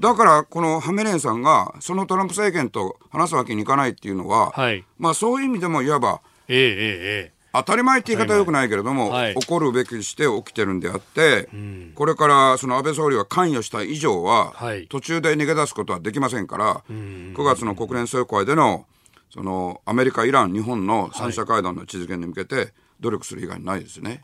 [0.00, 4.84] だからこのハメネイさんがそのトランプ政権と話すわけにいかないっていうのは、はい。
[4.98, 7.39] まあそういう意味でもいわばえええ。
[7.52, 9.34] 当たり前って言い方はよくないけれども、はい。
[9.34, 11.48] 起こるべきして起きてるんであって、
[11.94, 14.86] これからその安倍総理が関与した以上は、はい。
[14.86, 18.86] 途中で逃げ出すことはできませんから、9月の国連総会での
[19.30, 24.22] そのアメリカ、イラン、日本の三者会談の実現に向けて努力する以外にないですね。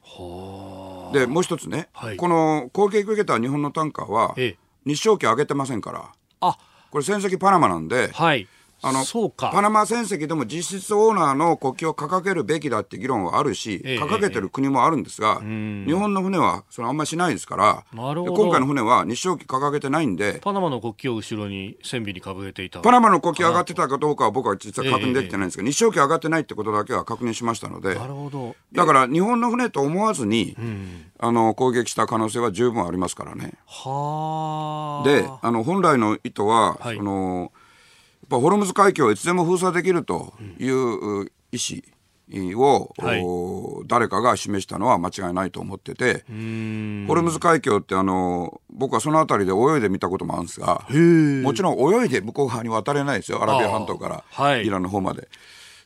[1.12, 2.16] でもう一つね、はい。
[2.16, 4.58] この攻撃を受けた日本のタンカーは、ええ。
[4.84, 6.58] 日照機上げてませんから、あ、
[6.90, 8.46] これ船籍パナマなんで、はい。
[8.88, 9.30] あの。
[9.36, 22.80] パナマ船籍でも実質オーナーの国旗を掲げるべきだって議論はあるし、ええ掲げてる国もあるんですが、日本の船はそれあんまりしないですから、今回の船は日照旗掲げてないんで、パナマの国旗を後ろに線尾にかぶせていた。
[22.80, 28.54] パナマの国旗上がってたかどうかは僕は実は確認できてないんですけど、日照旗上がってないってことだけは確認しましたので、なるほど。
[28.72, 30.56] だから日本の船と思わずに、
[31.18, 33.54] あの攻撃した可能性は十分ありますからね。
[33.66, 35.08] はあ。
[35.08, 37.52] で、あの本来の意図は、はいその
[38.28, 41.82] ぱホルムズ海峡をいつでも封鎖できるというう意思
[42.28, 46.24] を、はいお誰かが示したのは間違いないと思ってて。
[46.28, 50.86] ホルムズ海峡ってあの僕はその辺りで泳いで見たこともあるんですが。
[50.90, 55.28] もちろん泳いで向こう側に渡れないですよ、アラビア半島から、イランの方まで。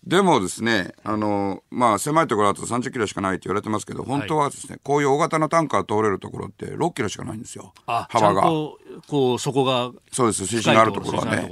[0.07, 7.75] でもですね、あの、まあ、狭いところだと30キロしかないって言われてますけど、本当はですね、こういう大型のタンカー通れるところって6キロしかないんですよ。
[7.87, 8.41] あ、幅が。
[8.41, 8.79] ちゃんと、
[9.09, 11.47] こう、そこが、そうです、水深があるところはね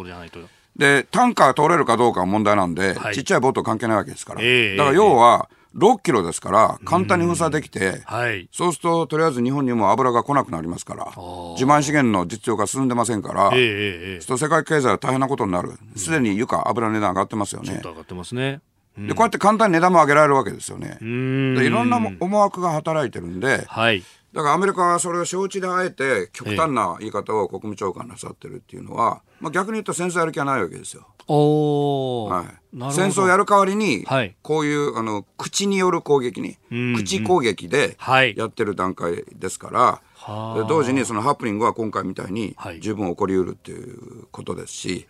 [0.79, 4.41] で、タンカー通れるかどうかは問題なんで、はいちっちゃいボート関係ないわけですから。
[4.43, 8.49] ええだから要は、6キロですから、簡単に封鎖できて、はい。
[8.53, 14.21] そうすると、とりあえず日本にも油が来なくなりますから、自慢資源の実用が進んでませんから、ええええええ。
[14.21, 15.73] そうすると世界経済は大変なことになる。
[15.97, 17.89] すでに床、油の値段上がってますよねちょっと。
[17.91, 18.61] 上がってますね。
[18.97, 21.05] で、こうやって簡単に値段も上げられるわけですよねう。
[21.05, 21.07] ー
[21.53, 21.55] ん。
[21.55, 24.03] でいろんな思惑が働いてるんで、はい。
[24.33, 31.07] だからアメリカはそれを承知であえて極端な言い方を国務長官なさってるっていうのは、まあ、逆に言うと戦争やる気はないわけですよ。
[32.91, 34.35] 戦争をやる代わりに、はい。
[34.43, 38.35] こういうあの口による攻撃に、ん口攻撃ではい。
[38.37, 39.81] やってる段階ですから、
[40.15, 40.55] はあ。
[40.55, 42.81] で同時にそのハプニングは今回みたいにはい。
[42.81, 45.07] 十分起こりうるっていうことですし、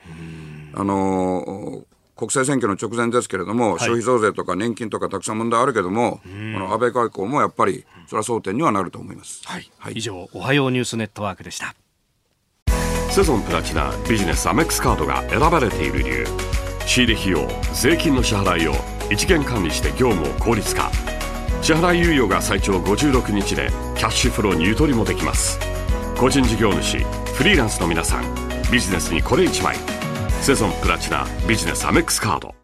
[0.74, 1.84] あの
[2.18, 3.78] 国政選挙の直前ですけれども、い。
[3.78, 9.40] 消費増税とか年金とかたくさん問題あるけども、この安倍外交もやっぱりそれは争点にはなると思います。
[9.44, 9.70] はい。
[9.78, 9.92] はい。
[9.94, 11.76] 以上、おはようニュースネットワークでした。
[13.10, 16.26] セゾンプラチナビジネスアメックスカードが選ばれている理由。
[16.86, 18.74] 仕入れ費用税金の支払いを
[19.12, 20.90] 一元管理して業務を効率化。
[21.62, 25.60] 支払い猶予が最長56日でキャッシュフローにゆとりもできます。
[26.18, 26.98] 個人事業主
[27.34, 28.24] フリーランスの皆さん
[28.72, 29.76] ビジネスにこれ一枚
[30.40, 32.54] セゾンプラチナビジネスアメックスカード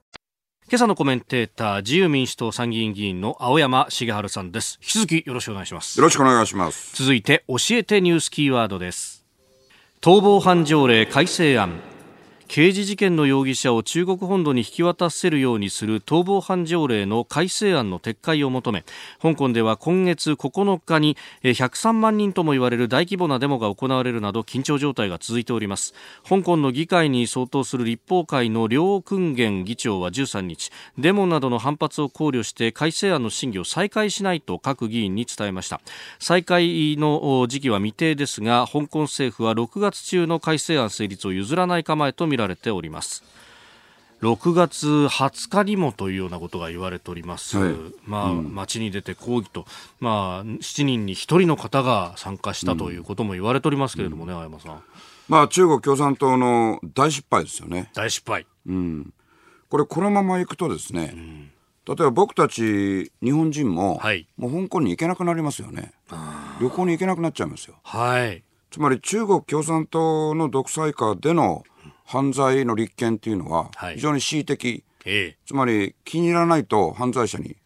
[0.71, 4.79] 今朝のコメンテーター、自由民主党参議院議員の青山茂春さんです。
[4.81, 6.05] 引き続きよろしくお願いしますよ。
[6.05, 6.97] ろしくお願いします。
[6.97, 9.27] 続いて、教えてニュースキーワードです。
[10.01, 11.94] 逃亡犯条例改正案。
[12.47, 18.85] 刑事事件の容疑者を中国本土に引き渡せるようにする逃亡犯条例の改正案の撤回を求め
[19.21, 25.95] 香港では今月9日にえ103万人とも言われる大規模なデモが行われるなど緊張状態が続いております。
[26.29, 35.81] 香港の議会に相当する立法会の梁君元議長は13日デモなどの反発を考慮して改正案の審議を再開しないと各議員に伝えました。
[36.19, 43.25] 再開の時期は未定ですが香港政府は6月中の改正案成立を譲らない構えとみられております
[44.25, 47.59] 6月20日にもというようなことが言われております。
[47.59, 47.75] はい
[48.07, 49.67] まあ、街に出て抗議と、
[50.01, 54.83] まあ、7人に1人の方が参加したということも言われておりますけれどもね、青山さん。
[55.29, 57.91] まあ中国共産党の大失敗ですよね。
[57.95, 58.47] 大失敗。
[59.69, 61.15] これこのままいくとですね、
[61.87, 65.93] 例えば僕たち日本人も、はいもう香港に行けなくなりますよね。
[66.61, 67.77] 旅行に行けなくなっちゃいますよ。
[67.83, 68.43] はい。
[68.71, 71.65] つまり中国共産党の独裁下での
[72.05, 75.37] 犯罪の立件っていうのははい非常に恣意的、ええ。
[75.47, 77.57] つまり気に入らないと犯罪者に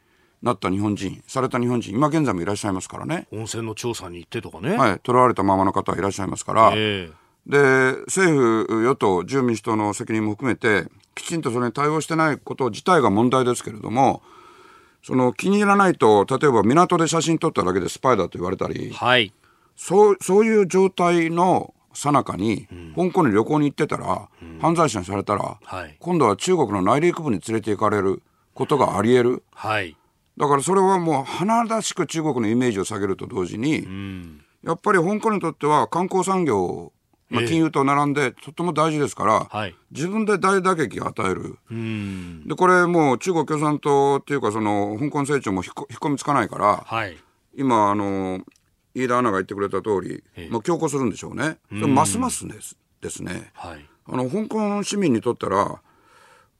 [0.42, 3.26] なった日本人、された日本人、今現在もいらっしゃいますからね。
[3.32, 4.76] 温泉の調査に行ってとかね。
[4.76, 7.10] はい、捕らわれたままの方はいらっしゃいますから、え
[7.46, 7.58] で
[8.06, 14.22] 政府、与党、自由民主党の責任も含めて、きちんとそれに対応してないこと自体が問題ですけれども、
[15.02, 19.32] その気に入らないと、例えば港で写真撮っただけでスパイだと言われたりえ。、はい。
[19.76, 24.28] そうそういう状態の最中に、香港に旅行に行ってたら、
[24.60, 28.22] 犯罪者にされたら、はい今度は中国の内陸部に連れて行かれる
[28.54, 29.42] ことがあり得る。
[29.52, 29.96] はい。
[30.36, 33.86] だからそれはもう華々しく中国のイメージを下げると同時に、
[34.64, 36.92] やっぱり香港にとっては観光産業、
[37.28, 41.58] まあ、ええ金融と並んでとっても大事ですから、はい自分で大打撃を与える。
[41.70, 42.46] うん。
[42.46, 47.16] で、これもう中国共産党っていうかその香港成長も引っこ引っ込みつかないから、はい。
[47.56, 48.40] 今、あの、
[48.94, 51.58] 飯田アナが言ってくれた通りええ、もう強行するんでしょうね。
[51.70, 53.50] ますますですですね。
[53.54, 53.84] はい。
[54.06, 55.80] あの、香港市民にとったら、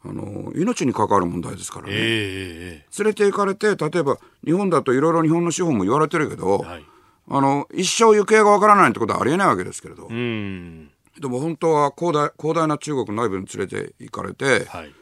[0.04, 1.92] あの、命に関わる問題ですからね。
[1.94, 6.84] ええええ連れて行かれて、例えば日本だといろいろ日本の司法も言われてるけど、ええはい。
[7.30, 10.90] あの、一生行方がわからないってことはありえないわけですけれど、うん。
[11.20, 14.92] でも本当は広大広大な中国内部に連れて行かれて、はい。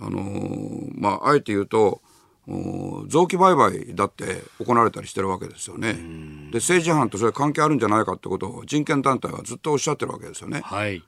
[0.00, 2.00] あのーまあ、あえて言うと、お
[3.08, 5.94] 臓器売買だって行われたりしてるわけですよね。
[6.50, 10.60] で、政治犯とそれ関係あるんじゃないかってことを人権団体はずっとおっしゃってるわけですよね。
[10.64, 11.02] はい。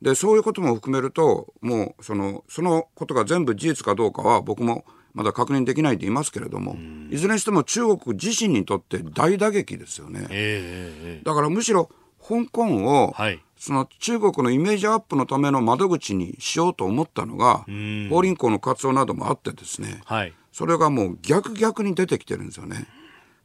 [0.00, 6.76] で、そういうことも含めると、もう、その、そのことが全部事実かどうかは僕もまだ確認できないと言いますけれども、
[7.10, 10.20] いずれにしても中国自身にとって大打撃ですよね。
[10.22, 11.90] ええええええだからむしろ
[12.26, 13.40] 香港を、はい。
[13.56, 17.66] その中国のイメージアップのための窓口にしようと思ったのが、
[18.08, 20.32] 法輪功の活動などもあってですね、はい。
[20.52, 22.86] それがもう逆逆に出てきてるんですよね。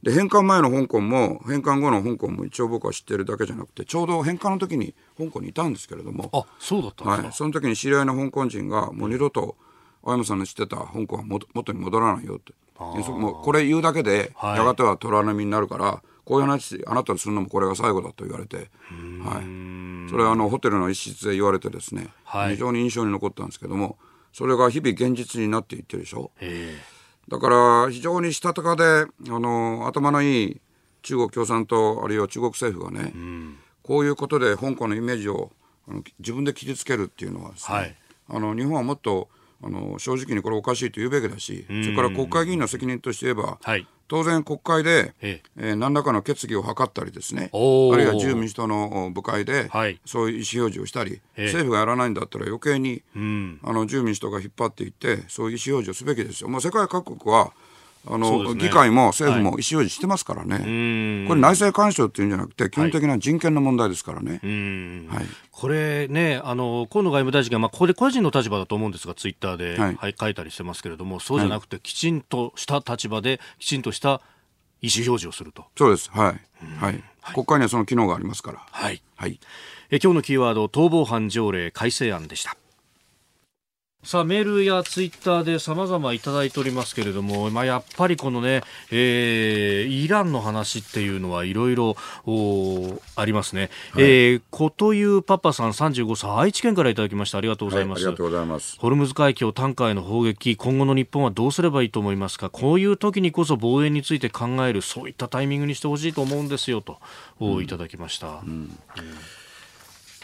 [0.02, 7.22] で、返還前の香港も、返還後の香港も一応僕は知ってるだけじゃなくて、ちょうど返還の時に香港にいたんですけれども、あ、そうだったんですか。
[7.24, 9.56] はい、その時に知り合いの香港人が、もう二度と、
[10.04, 12.52] 青山さんの知ってた香港は元元に戻らないよって。
[12.78, 20.08] もうこれ言うだけで、はいやがては虎波になるから、こういう話、あなたとするのもこれが最後だと言われて、はい。
[20.10, 23.96] それはあの、ホテルの一室で言われてですね、はい非常に印象に残ったんですけども、
[24.32, 26.30] それが日々現実になっていってるでしょ。
[26.40, 26.78] え
[27.28, 29.06] だから、非常にしたたかで、あ
[29.38, 30.60] の、頭のいい
[31.02, 33.12] 中国共産党、あるいは中国政府がね、
[33.82, 35.50] こういうことで香港のイメージを
[35.88, 37.96] あの自分で傷つけるっていうのはですね、はい。
[38.28, 39.28] あの日本はもっと
[39.62, 43.86] あの正直にこれおかしいと言うべきだし、それから国会議員の責任として言えば、はい。
[44.08, 45.72] 当然国会で、ええ。
[45.72, 47.56] ー何らかの決議を図ったりですね、あ
[47.96, 50.00] るいは自由民主党の部会で、はい。
[50.04, 51.46] そういう意思表示をしたり、ええ。
[51.46, 53.60] 政府がやらないんだったら余計に、ん。
[53.62, 56.48] あの自由民主党が引っ張っていって、そういう意思表示をすべきですよ。
[56.48, 57.52] もう世界各国は
[58.06, 60.58] あの、ね議会も政府も意思表示してますからね、
[61.28, 64.40] これ内政干渉っていうんじゃなくて、基本的な人権の問題ですからね。
[64.42, 65.26] うんはい
[65.56, 74.20] これね、あの河野外務大臣が、まあ、これ個人の立場だと思うんですが、ツイッターで、ははいい書いたりしてますけれども、そうじゃなくて、きちんとした立場で、きちんとした
[74.82, 75.64] 意思表示をすると。
[75.74, 76.10] そうです。
[76.10, 76.40] はい。
[76.78, 77.02] はい。
[77.32, 78.66] 国会にはその機能がありますから。
[78.70, 79.02] はい。
[79.16, 79.40] はい。
[79.90, 82.56] え今日のキーワード、逃亡犯条例改正案でした。
[84.06, 93.68] さあメールやツイッターで様々いただいておりますけれども、まあ、やっぱりこのね、えーイランの話っていうのはいろいろおありますね。
[93.96, 97.38] えーこというパパさん35歳、愛知県からいただきました。
[97.38, 97.98] ありがとうございます。
[97.98, 98.78] はいありがとうございます。
[98.78, 106.98] ホルムズ海峡タンカーへの砲撃、今後の日本はどうすればいいと思いますか、こういう時にこそ防衛について考える、そういったタイミングにしてほしいと思うんですよと、
[107.40, 108.40] おいただきました。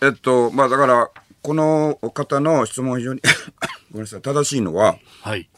[0.02, 1.10] えっと、まあだから、
[1.42, 3.20] この方の質問は非常に
[3.92, 5.48] ごめんなさい、正しいのは、はい。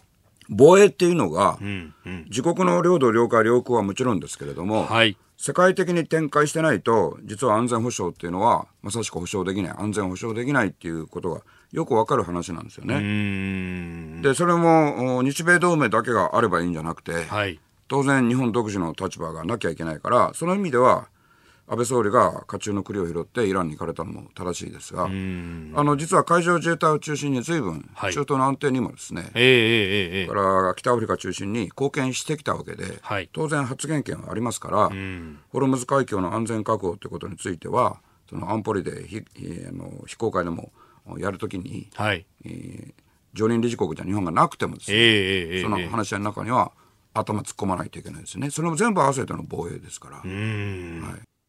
[0.49, 2.25] 防衛っていうのが、うん、うん。
[2.27, 5.17] 自国の領土、領海、領空はもちろんですけれども、はい。
[5.37, 12.99] 世界的に展開してないと、実は安全保障っていうのは、まさしく保障できない、安全保障できないっていうことがよくわかる話なんですよね。
[13.01, 14.23] ん。
[14.23, 17.61] で、それも、お日米同盟だけがあればいいんじゃなくて、はい。
[17.89, 21.09] 当然日本独自の立場がなきゃいけないから、その意味では、
[21.67, 28.13] 安倍総理が甲冑の栗を拾ってイランに行かれたのも正しいですが、あの、実は海上自衛隊を中心に随分、はい。
[28.13, 33.31] 中東の安定にもですね、ええええから北アフリカ中心に貢献してきたわけで、はい。
[33.33, 34.91] 当然発言権はありますから、
[35.49, 40.71] ホルムズ海峡の安全確保ということについては、その安保理でひひあの非公開でも
[41.19, 42.27] やるときに、はい。
[42.45, 43.05] えー
[43.35, 45.63] 常任理事国じゃ日本がなくてもですね、ええええええ。
[45.63, 46.71] その話し合いの中には
[47.13, 48.49] 頭突っ込まないといけないですね。
[48.51, 50.23] それも全部合わせての防衛ですから。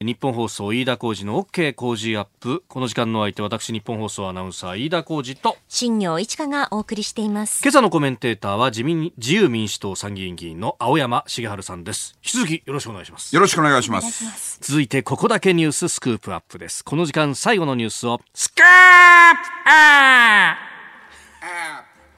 [0.01, 2.65] 日本放送飯田浩司の OK 工事アップ。
[2.67, 5.55] この時間の相手私日本放送アナウンサー飯田浩司と。
[5.69, 7.61] 新業一華がお送りしています。
[7.63, 12.13] 今朝のコメンテーターは自民自由民主党参議院議員の青山茂春さんです。
[12.17, 13.33] 引き続きよろしくお願いします。
[13.33, 14.59] よろしくお願いします。
[14.59, 16.83] 続いてここだけニューススクープアップです。
[16.83, 20.55] この時間最後のニュースをスクープアッ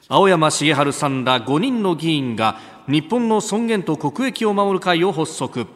[0.08, 0.12] プ。
[0.12, 2.58] 青山茂春さんら5人の議員が
[2.88, 5.68] 日本の尊厳と国益を守る会を発足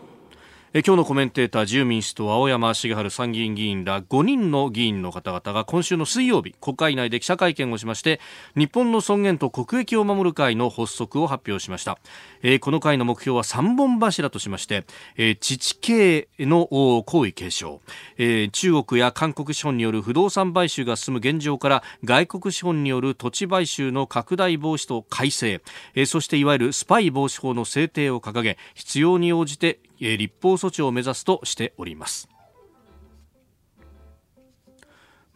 [0.75, 8.21] え今日のコメンテーター自由民主党青山茂春参議院議員ら5人の議員の方々が今週の水曜日国会内で記者会見をしまして
[8.57, 11.99] 日本の尊厳と国益を守る会の発足を発表しました、
[12.43, 14.87] えこの会の目標は3本柱としまして、
[15.19, 17.83] えー自治系のお皇位継承、
[18.17, 25.61] え中国や韓国資本による不動産買収が進む現状から外国資本による土地買収の拡大防止と改正、
[25.95, 29.81] えそしていわゆるスパイ防止法の制定を掲げ必要に応じて、
[30.17, 32.29] 立法措置を目指すとしております。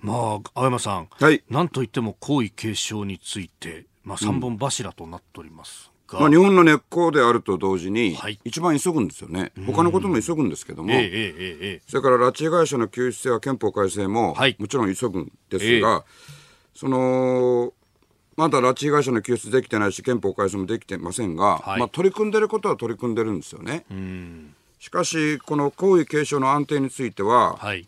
[0.01, 0.17] まあ
[0.55, 1.43] 青山さん、はい。
[1.51, 9.53] なんといっても皇位継承について、まあ、3本柱となっておりますが、まあ、日本の根っこであると同時にはい、一番急ぐんですよね。
[9.67, 14.57] 他のことも急ぐんですけども、ええええええそれから拉致被害者の救出や憲法改正もはい。
[14.59, 16.05] もちろん急ぐんですが、
[16.75, 17.73] その
[18.37, 21.81] まだ拉致被害者の救出できてないし憲法改正もできてませんが、はい。
[21.81, 23.85] まあ、取り組んでることは取り組んでるんですよね。
[24.79, 27.87] しかしこの皇位継承の安定については、はい。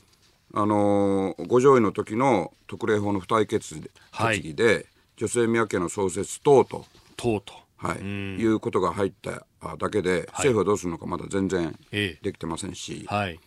[0.54, 3.74] あのーご上位の時の特例法の付帯決
[4.10, 4.36] はい。
[4.36, 4.86] 決議で、
[5.16, 6.86] 女性宮家の創設等と、
[7.16, 7.54] とうと。
[7.78, 12.24] はい、いうことが入っただけで、政府はどうするのかまだ全然ええ。
[12.24, 13.38] できてませんし、はい。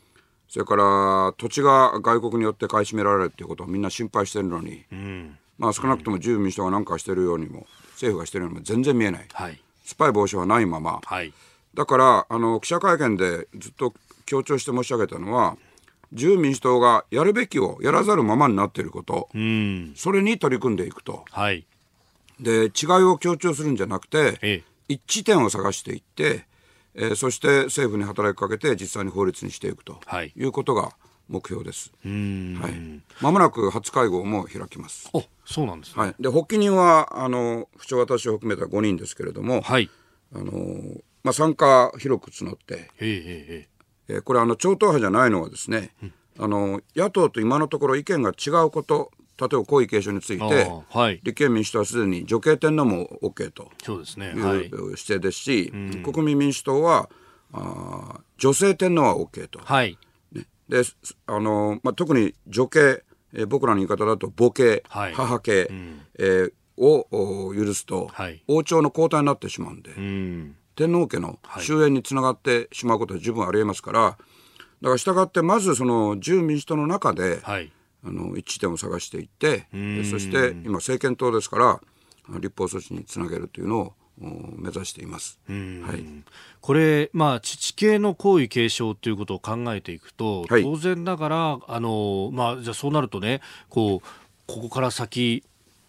[0.48, 4.86] それから土地が外国によって買い占められるっていうことをみんな心配してるのに、
[5.58, 9.62] まあ少なくとも自由民主党が何かしてるようにも政府がしてるようにも全然見えない、はい。
[9.84, 11.34] スパイ防止はないまま、はい
[11.74, 13.93] だからあの記者会見でずっと
[14.26, 15.57] 強調して申し上げたのは
[16.11, 19.93] 自由民主党がやるべきをやらざるままになっていること、うん。
[19.95, 21.24] それに取り組んでいくと。
[21.32, 21.65] はい。
[22.39, 22.69] で違い
[23.03, 24.63] を強調するんじゃなくて、ええ。
[24.89, 26.45] 一致点を探していって、
[26.95, 30.01] えーそして政府に働きかけて実際に法律にしていくと。
[30.05, 30.34] はい。
[30.36, 30.91] いうことが
[31.30, 31.93] 目標です。
[32.03, 33.01] はい。
[33.22, 35.09] まもなく初会合も開きます。
[35.13, 36.03] おそうなんですね。
[36.03, 36.15] はい。
[36.19, 39.89] で発起人はあの不調私を含めた5人ですけれども、はい。
[40.36, 40.51] あの
[41.24, 43.72] まあ参加広く募って、えー
[44.26, 45.91] これあの超党派じゃないのはですね、
[46.38, 49.09] あの野党と今のところ意見が違うこと、
[49.39, 51.22] 例えば皇位継承について、はい。
[51.24, 53.72] 立憲民主党はすでに女系天皇も OK と。
[53.82, 54.28] そうですね。
[54.28, 54.69] いうはい。
[54.69, 55.72] 指定ですし、
[56.03, 57.09] 国民民主党は
[57.53, 59.97] あー女性天皇は OK と、はい。
[60.34, 60.45] ね。
[60.67, 60.97] です
[61.28, 63.03] あのまあ、特に女系、
[63.34, 65.13] えー僕らの言い方だと母系、はい。
[65.13, 65.69] 母系、
[66.19, 68.43] えーをお許すと、はい。
[68.47, 74.19] 王朝の交代になってしまうんで、うん天皇家の終焉につながってしまうことは十分ありえますからだか
[74.82, 77.72] ら従ってまずその自由民主党の中で、はい。
[78.03, 81.59] あの一致点を探していってでそして今政権党ですか
[82.28, 84.26] ら立法措置につなげるというのをお
[84.57, 85.39] 目指しています。
[85.47, 86.03] はい。
[86.59, 90.63] これ、まあ、父系の皇位継承ということを考えていくと、はい。
[90.63, 94.07] 当然ながら、あのまあ、じゃあそうなるとね、こう
[94.47, 95.43] ここから先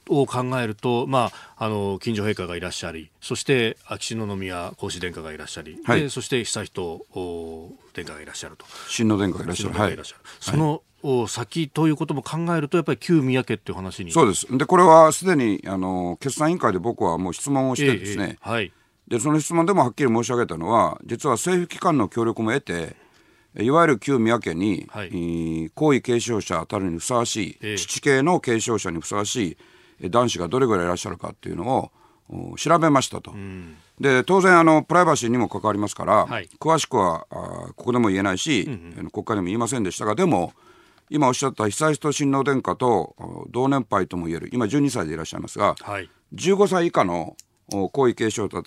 [0.08, 6.82] を考えると、まあ、あの近所陛下がいらっしゃり、そして秋篠宮皇嗣殿下がいらっしゃり、はいでそして悠仁
[7.14, 8.66] お殿下がいらっしゃると。
[8.88, 9.74] 新の殿下がいらっしゃる。
[9.74, 9.98] はい
[10.40, 14.12] その、お先ということも考えると、やっぱり旧宮家っていう話に。
[14.12, 14.46] そうです。
[14.56, 18.72] で、これはすでに、あの、決算委員会で僕はもう質問をしてですね、ええええはい。
[19.08, 22.94] で、その質問でもはっきり申し上げたのは、実は政府機関の協力も得て、
[23.60, 29.71] いわゆる旧宮家に、はいえー皇位継承者たるにふさわしい、ええ父系の継承者にふさわしいえー
[30.08, 31.90] 男子がどれぐらいいらっしゃるかっていうのを
[32.52, 33.34] お調べましたと。
[34.00, 37.26] で当然あのプライバシーにも関わりますから、はい詳しくは
[37.76, 40.52] ここでも言えないし、あの国会でも言いませんでしたがでも
[41.10, 46.08] 今おっしゃった久仁親王殿下とお同年配とも言える今12歳でいらっしゃいますが、はい。
[46.34, 47.36] 15歳以下の
[47.72, 48.62] お皇位継承者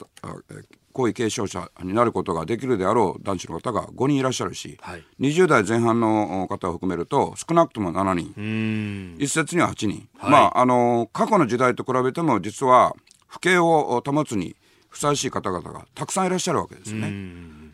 [0.96, 9.16] 皇位継承者になることができるであろう男子の方が5人いらっしゃるし、はい20代前半のお方を含めると少なくとも7人、うん。
[9.20, 12.96] 一説には8人、はいまああの過去の時代と比べても実は
[13.28, 14.56] 不敬を保つに
[14.89, 17.12] ふさわしい方々がたくさんいらっしゃるわけですね。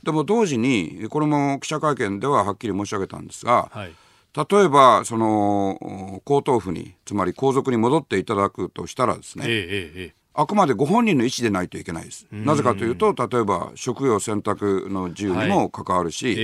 [0.03, 3.93] でも同時にこれも記者会見でははっきり申し上げたんですが、はい。
[4.35, 5.71] 例えばその
[6.15, 12.25] お皇統府につまり皇族に戻っていただくとしたらですね、ええあくまでご本人の意思でないといけないです。
[12.31, 16.39] なぜかというと例えば職業選択の自由にも関わるし、ええええ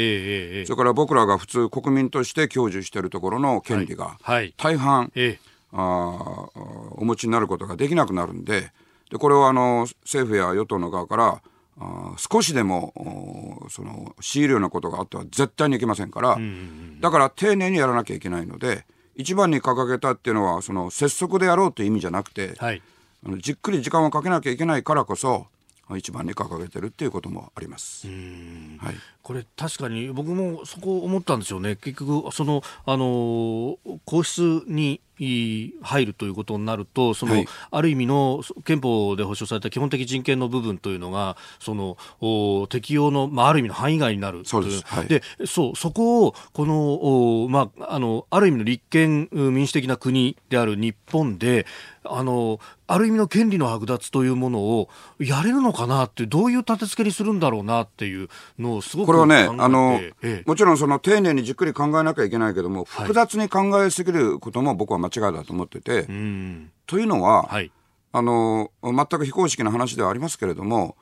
[0.59, 0.65] ええ。
[0.65, 4.53] それから僕らが普通国民として享受しているところの権利がはい。
[4.57, 5.57] 大半、ええ。
[5.71, 5.79] あ
[6.91, 8.71] お持ちになることができなくなるんで。
[9.09, 11.41] でこれはあの政府や与党の側から
[11.79, 16.37] あ少しでもその強いるようなことがあっては絶対にいけませんから、
[16.99, 18.85] だから丁寧にやらなきゃいけないので
[19.15, 22.81] 一番に掲げたっていうのはその拙速でやろうという意味じゃなくて、はい、
[23.25, 25.47] あのじっくり時間をかけなきゃいけないからこそ
[25.95, 28.07] 一番に掲げてるっていうこともあります。
[28.07, 28.11] は
[28.91, 28.95] い、
[29.27, 31.75] これ確かに僕もそこ思ったんですよね。
[31.75, 41.97] 結局そのあの皇室に入るということになると、その、はい、ある意味の憲法で保障された基本的人権の部分というのが、その
[42.69, 51.65] 適用の、まあ、ある意味の範囲外になるそうです、はい、でそうそこをこの、まあ、あのある意味の立憲民主的な国である日本で、
[52.05, 66.05] あのある意味の権利の剥奪というものをやれるのかなって、どういう立て付けにするんだろうなっていうのをすごくこれはね、あの、ええ、もちろんその丁寧にじっくり考えなきゃいけないけども、複雑に考えすぎることも僕は間違いだと思ってて、はい、
[66.85, 67.71] というのは、はい、
[68.11, 70.95] あの、全く非公式な話ではありますけれども、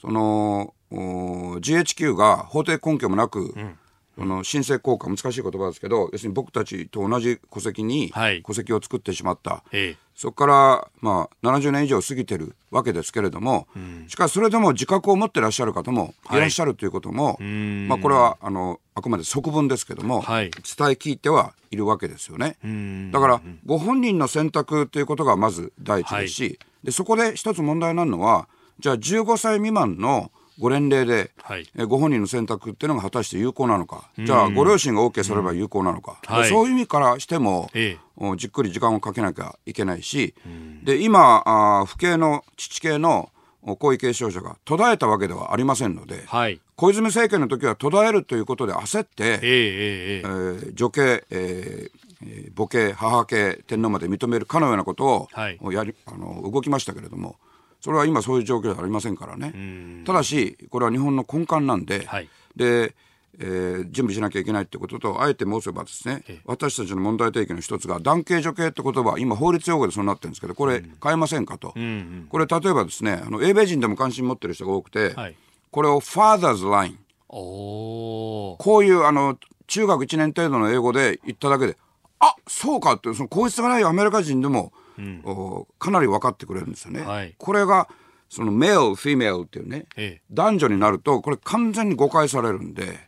[0.00, 3.78] その、GHQ が法定根拠もなく、うん
[4.20, 8.12] その申請効果難しい言葉ですけど要するに僕たちと同じ戸籍に
[8.44, 16.36] 戸籍を作ってしまった、はい、そこから、まあ、70年以上過ぎてるわけですけれども、うん、しかしそれでも自覚を持ってらっしゃる方もい。
[16.36, 17.44] らっしゃるということも、はい、
[17.88, 20.62] まあ、これはあのあくまで側文ですけども、はい、伝え
[20.92, 22.58] 聞いてはいるわけですよね。
[23.10, 28.46] だからご本人の選択ということがまず第一ですし、でそこで一つ問題になるのは
[28.80, 30.30] じゃあ15歳未満の
[30.60, 40.34] ご年齢で、はい、えご本人の選択っていうのが果たして有効なのか、じゃあご両親が OK すれば有効なのか、はい、そういう意味からしても、ええ、じっくり時間をかけなきゃいけないし、
[40.84, 43.30] で今あ、父系の父系の
[43.62, 57.36] 皇位継承者が途絶えたわけではありませんので、はい、小泉政権の時は途絶えるということで焦って、えええー、女系、えー、母系母系天皇まで認めるかのようなことを、はい、やりあの動きましたけれども
[57.80, 60.04] それは今そういう状況ではありませんからね。
[60.04, 62.94] ただしこれは日本の根幹なんで、はい、で
[63.42, 75.36] えー、準備しなきゃいけないってこととあえて申せばですね私たちの問題提起の一つが男系女系って言葉今法律用語でそうなってるんですけどこれ変えませんかと、うんうん、これ例えばですねあの英米人でも関心持ってる人が多くて、はい、
[75.70, 76.96] これを Father's Line
[77.28, 81.76] こういうあの中学1年程度の英語で言っただけで
[82.18, 84.89] あそうかってその皇室がないアメリカ人でもうん、
[85.78, 87.02] かなり分かってくれるんですよね。
[87.02, 87.88] はい、これが
[88.28, 93.00] そのメール、フィメールっていうね、ええ、男女になるとこれ完全に誤解されるんで、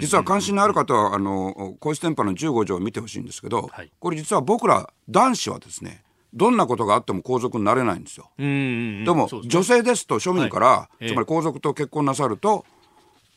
[0.00, 6.04] 実は関心のある方はあの皇室典範の15条を見てほしいんですけど、はい、これ実は僕ら男子はですね
[6.34, 8.30] どんなことがあっても皇族になれないんですよ。
[8.36, 12.66] でも、ね、女性ですと庶民から、はい、つまり皇族と結婚なさると、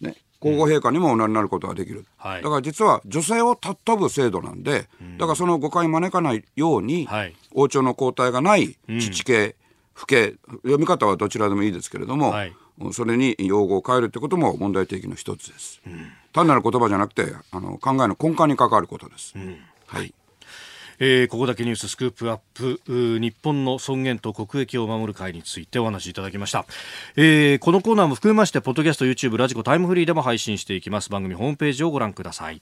[0.01, 4.87] ね、皇后陛下にもおなりになることができる、だから実は女性を尊ぶ制度なんで、
[5.17, 9.55] だからその誤解招かないように、はい、王朝の交代がない父系、
[9.95, 12.53] 父系読み方はどちらでもいいですけれども、はい、
[12.93, 20.13] それに用語を変えるってことも問題提起の一つです、うん、単なる言葉じゃなくてあの考えの根幹に関わることです、うん、はい
[20.99, 22.81] えー、ここだけニューススクープアップ
[23.19, 26.65] 日本の尊厳と国益を守る会についてお話しいただきました、
[27.15, 31.09] えー、このコーナーも含めましてポッドキャスト YouTube ラジコタイムフリーでも配信していきます。
[31.09, 32.61] 番組ホームページをご覧ください。